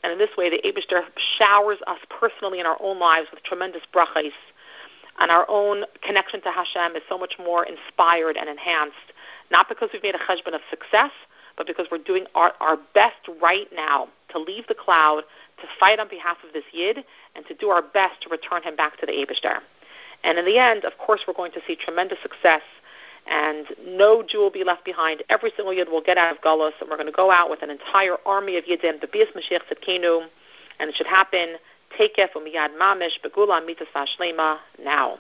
And 0.04 0.14
in 0.14 0.18
this 0.18 0.30
way, 0.38 0.50
the 0.50 0.62
Abishter 0.66 1.02
showers 1.38 1.78
us 1.88 2.00
personally 2.10 2.62
in 2.62 2.66
our 2.66 2.78
own 2.82 3.00
lives 3.00 3.28
with 3.32 3.44
tremendous 3.44 3.84
brachas. 3.94 4.32
And 5.20 5.30
our 5.30 5.46
own 5.50 5.84
connection 6.02 6.42
to 6.44 6.52
Hashem 6.52 6.96
is 6.96 7.04
so 7.10 7.18
much 7.18 7.36
more 7.38 7.66
inspired 7.66 8.38
and 8.38 8.50
enhanced, 8.50 8.96
not 9.52 9.68
because 9.68 9.90
we've 9.92 10.02
made 10.02 10.16
a 10.16 10.20
cheshbon 10.20 10.56
of 10.56 10.62
success, 10.70 11.12
but 11.62 11.68
because 11.68 11.86
we're 11.92 12.00
doing 12.00 12.26
our, 12.34 12.54
our 12.60 12.76
best 12.96 13.22
right 13.40 13.68
now 13.76 14.08
to 14.30 14.40
leave 14.40 14.66
the 14.68 14.74
cloud, 14.74 15.22
to 15.60 15.68
fight 15.80 16.00
on 16.00 16.10
behalf 16.10 16.38
of 16.44 16.54
this 16.54 16.64
Yid, 16.74 17.06
and 17.36 17.46
to 17.46 17.54
do 17.54 17.70
our 17.70 17.84
best 17.84 18.20
to 18.24 18.30
return 18.30 18.64
him 18.64 18.76
back 18.76 19.00
to 19.00 19.06
the 19.06 19.12
Abishter. 19.12 19.60
And 20.24 20.40
in 20.40 20.46
the 20.46 20.58
end, 20.58 20.86
of 20.86 20.94
course, 20.98 21.22
we're 21.28 21.36
going 21.36 21.52
to 21.52 21.60
see 21.68 21.76
tremendous 21.76 22.18
success, 22.24 22.64
and 23.30 23.68
no 23.86 24.24
Jew 24.28 24.40
will 24.40 24.50
be 24.50 24.64
left 24.64 24.86
behind. 24.86 25.22
Every 25.30 25.52
single 25.56 25.72
Yid 25.72 25.88
will 25.88 26.02
get 26.02 26.18
out 26.18 26.36
of 26.36 26.42
Gullus, 26.42 26.72
and 26.82 26.90
we're 26.90 26.98
going 26.98 27.06
to 27.06 27.16
go 27.16 27.30
out 27.30 27.52
with 27.52 27.62
an 27.62 27.70
entire 27.70 28.18
army 28.26 28.58
of 28.58 28.64
Yidim, 28.64 29.00
the 29.00 29.06
Bias 29.06 29.30
Mashiach 29.36 29.62
Tzidkenu, 29.70 30.26
and 30.80 30.90
it 30.90 30.96
should 30.96 31.06
happen, 31.06 31.58
Tekef 31.96 32.30
Umiyad 32.36 32.70
Mamish, 32.82 33.22
Begula 33.24 33.64
Mitzvah 33.64 34.08
Shlema, 34.18 34.58
now. 34.84 35.20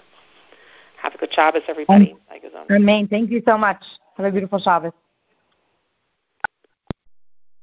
Have 1.04 1.14
a 1.14 1.20
good 1.20 1.32
Shabbos, 1.32 1.62
everybody. 1.68 2.16
Amen. 2.72 3.08
Thank 3.08 3.30
you 3.30 3.44
so 3.48 3.60
much. 3.60 3.84
Have 4.18 4.26
a 4.26 4.32
beautiful 4.32 4.58
Shabbos. 4.58 4.94